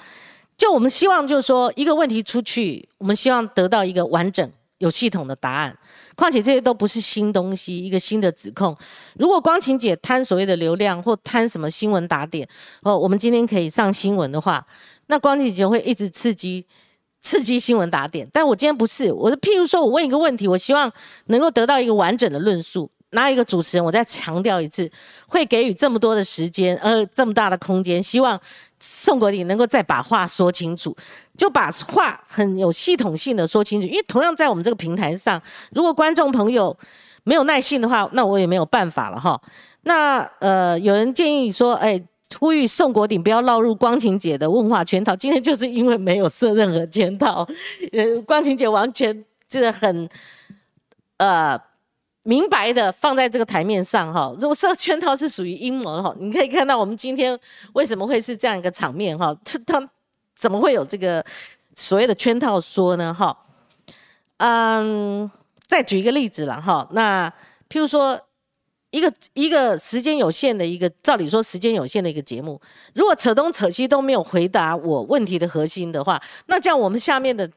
[0.56, 4.50] 就我们希望就是说一个问题出去，我们希望得到一个完整。
[4.78, 5.78] 有系统的答案，
[6.16, 8.76] 况且这些都不是新东西，一个新的指控。
[9.16, 12.46] 如果光晴姐贪所谓的流量或贪什么新闻打点，
[12.82, 14.66] 哦，我们今天可以上新闻的话，
[15.06, 16.66] 那光晴姐会一直刺激
[17.22, 18.28] 刺激新闻打点。
[18.32, 20.92] 但我今天不是，我是譬如说我问一个问题，我希望
[21.26, 22.90] 能够得到一个完整的论述。
[23.14, 23.84] 哪有一个主持人？
[23.84, 24.90] 我再强调一次，
[25.26, 28.38] 会给予这么多的时间，呃，这么大的空间，希望
[28.78, 30.94] 宋国鼎能够再把话说清楚，
[31.36, 33.86] 就把话很有系统性的说清楚。
[33.86, 35.40] 因为同样在我们这个平台上，
[35.72, 36.76] 如果观众朋友
[37.22, 39.40] 没有耐心的话，那我也没有办法了哈。
[39.82, 42.02] 那呃，有人建议说，哎，
[42.38, 45.14] 呼吁宋国鼎不要落入光晴姐的问话圈套。
[45.16, 47.46] 今天就是因为没有设任何圈套，
[47.92, 50.08] 呃，光晴姐完全就是很
[51.18, 51.58] 呃。
[52.26, 57.38] 明白的放在这个台面上哈，如果设圈套是属于阴谋哈，你可以看到我们今天
[57.74, 59.86] 为什么会是这样一个场面哈，这他
[60.34, 61.22] 怎么会有这个
[61.74, 63.36] 所谓的圈套说呢哈？
[64.38, 65.30] 嗯，
[65.66, 67.30] 再举一个例子了哈，那
[67.68, 68.18] 譬如说
[68.90, 72.58] 一个一个时间有限的一个，照理说时间有限的一个节目，
[72.94, 77.50] 如果扯东扯西都没有回答我问题的核心的话，那这样我们下面的。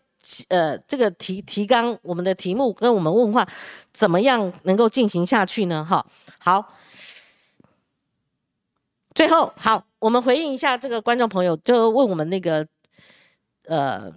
[0.49, 3.47] 呃，这个提提纲，我们的题目跟我们问话，
[3.93, 5.83] 怎么样能够进行下去呢？
[5.83, 6.05] 哈，
[6.37, 6.73] 好，
[9.15, 12.67] 最后好，我们回应一下这个观众朋友，就问我们那个，
[13.65, 14.11] 呃，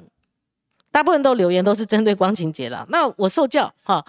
[0.91, 2.87] 大部分都留言都是针对光情节了。
[2.89, 4.05] 那我受教哈，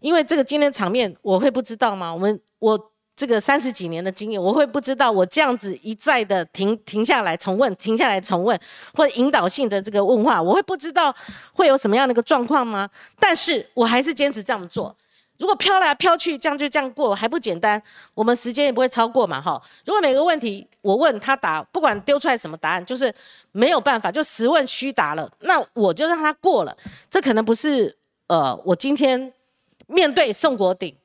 [0.00, 2.12] 因为这个今天场面我会不知道吗？
[2.12, 2.90] 我们我。
[3.20, 8.58] 这个三十几年的经验，我会不知道我这样子一再的停停下来重问，停下来重问，
[8.94, 11.14] 或引导性的这个问话，我会不知道
[11.52, 12.88] 会有什么样的一个状况吗？
[13.18, 14.96] 但是我还是坚持这样做。
[15.36, 17.82] 如果飘来飘去，这样就这样过还不简单？
[18.14, 19.60] 我们时间也不会超过嘛，哈。
[19.84, 23.12] 如果每个问题我问他答，不管丢出来什么答案，就是
[23.52, 26.74] 没有办法，就实问虚答了，那我就让他过了。
[27.10, 27.94] 这可能不是
[28.28, 29.30] 呃，我今天
[29.88, 30.96] 面对宋国鼎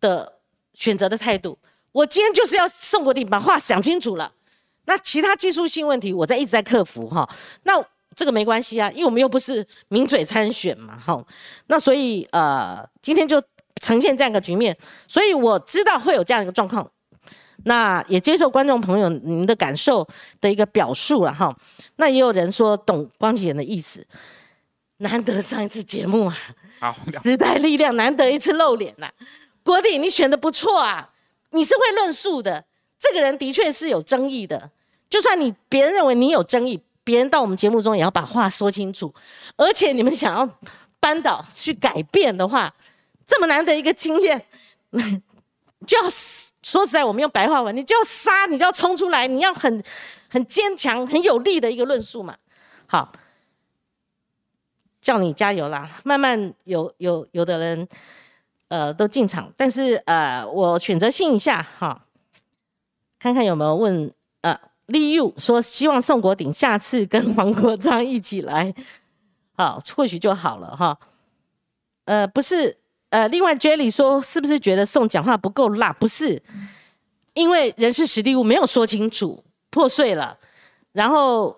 [0.00, 0.35] 的。
[0.76, 1.58] 选择的态度，
[1.90, 4.30] 我今天就是要送国鼎把话想清楚了。
[4.84, 7.28] 那其他技术性问题，我在一直在克服哈。
[7.62, 7.72] 那
[8.14, 11.24] 这个没关系啊，因为我们又不是名嘴参选嘛，哈。
[11.68, 13.42] 那所以呃，今天就
[13.80, 14.76] 呈现这样一个局面，
[15.08, 16.88] 所以我知道会有这样一个状况。
[17.64, 20.06] 那也接受观众朋友您的感受
[20.40, 21.56] 的一个表述了哈。
[21.96, 24.06] 那也有人说懂光启人的意思，
[24.98, 26.36] 难得上一次节目啊，
[26.78, 29.10] 好，时代力量难得一次露脸呐。
[29.66, 31.10] 国弟，你选的不错啊，
[31.50, 32.64] 你是会论述的。
[32.98, 34.70] 这个人的确是有争议的，
[35.10, 39.12] 就算你别人认为你有争议，别人到我们节目中也要把话说清楚。
[39.56, 40.48] 而且你们想要
[41.00, 42.72] 扳倒、去改变的话，
[43.26, 44.46] 这么难得一个经验，
[45.86, 46.08] 就要
[46.62, 49.82] 说实在，我们用白话文，你就要杀，你就要冲出来，你要很
[50.28, 52.36] 很坚强、很有力的一个论述嘛。
[52.86, 53.12] 好，
[55.02, 55.90] 叫你加油啦！
[56.02, 57.86] 慢慢有有有的人
[58.68, 62.06] 呃都进场，但是呃我选择性一下哈，
[63.18, 64.12] 看看有没有问
[64.42, 68.74] 呃李 u 说希望宋国鼎下次跟黄国昌一起来，
[69.56, 70.98] 好或许就好了哈。
[72.04, 72.76] 呃不是
[73.10, 75.92] 呃，另外 Jelly 说是不是觉得宋讲话不够辣？
[75.92, 76.42] 不是，
[77.34, 80.36] 因为人事实地物没有说清楚，破碎了，
[80.92, 81.56] 然后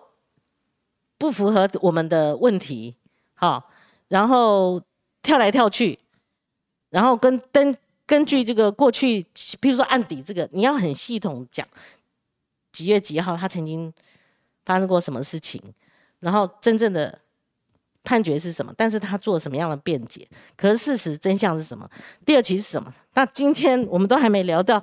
[1.17, 2.95] 不符合我们的问题，
[3.33, 3.69] 好，
[4.07, 4.81] 然后
[5.23, 5.97] 跳来跳去，
[6.89, 7.75] 然后跟根
[8.05, 9.25] 根据这个过去，
[9.59, 11.67] 比如说案底这个，你要很系统讲
[12.71, 13.93] 几月几号他曾经
[14.65, 15.61] 发生过什么事情，
[16.19, 17.19] 然后真正的。
[18.01, 18.73] 判决是什么？
[18.77, 20.25] 但是他做什么样的辩解？
[20.55, 21.87] 可是事实真相是什么？
[22.25, 22.91] 第二期是什么？
[23.13, 24.81] 那今天我们都还没聊到，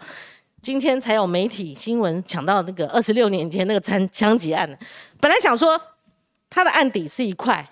[0.60, 4.68] 今天才有媒体新闻抢到那个二十六年前那个枪枪击案
[5.18, 5.80] 本来想说
[6.50, 7.68] 他的案底是一块，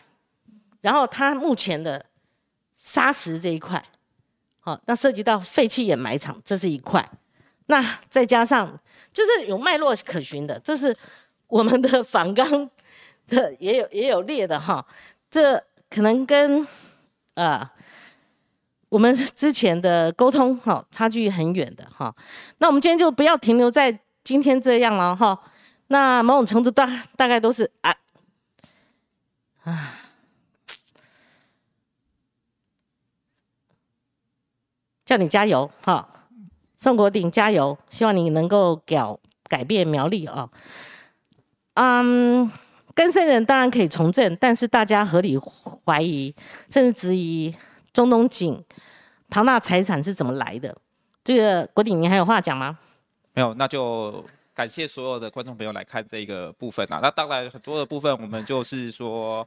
[0.80, 2.04] 然后他目前的
[2.74, 3.84] 砂石这一块，
[4.66, 7.06] 好，那涉及到废弃掩埋场，这是一块。
[7.66, 8.66] 那再加上
[9.12, 10.96] 就是有脉络可循的，这是
[11.48, 12.70] 我们的 反纲
[13.26, 14.82] 这也有也有列的哈。
[15.28, 16.66] 这可能跟
[17.34, 17.70] 啊
[18.88, 22.16] 我们之前的沟通哈差距很远的哈，
[22.56, 25.38] 那我们今天就不要停留在今天这样了哈。
[25.88, 27.94] 那某种程度大大概都是啊
[29.64, 29.92] 啊，
[35.04, 36.08] 叫你加油哈，
[36.76, 38.96] 宋国鼎加油，希望你能够改
[39.48, 40.48] 改变苗栗啊，
[41.74, 42.50] 嗯。
[42.96, 45.36] 根生人当然可以从政，但是大家合理
[45.84, 46.32] 怀疑
[46.68, 47.52] 甚至质疑
[47.92, 48.64] 中东锦
[49.28, 50.72] 庞大财产是怎么来的。
[51.24, 52.78] 这个国鼎，你还有话讲吗？
[53.32, 54.24] 没有，那就
[54.54, 57.00] 感谢所有的观众朋友来看这个部分啊。
[57.02, 59.44] 那当然很多的部分，我们就是说，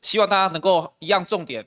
[0.00, 1.64] 希望大家能够一样重点，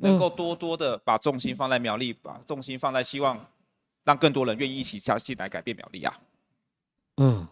[0.00, 3.46] 能够多多的把重心放在苗栗，把重心放在希望
[4.04, 6.20] 让更多人愿意一起加进来改变苗栗啊。
[7.16, 7.46] 嗯。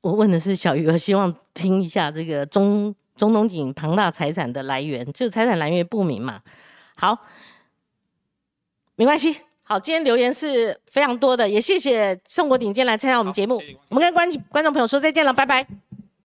[0.00, 6.42] 我问的是小鱼儿，希望听一下这个中中东锦庞大财产的来源，就是财产来源不明嘛。
[6.96, 7.16] 好，
[8.96, 9.36] 没关系。
[9.62, 13.62] 好，今天留言是非常多的，也谢谢宋国鼎今天来参加我们节目。
[13.90, 15.64] 我们跟观观众朋友说再见了，拜拜。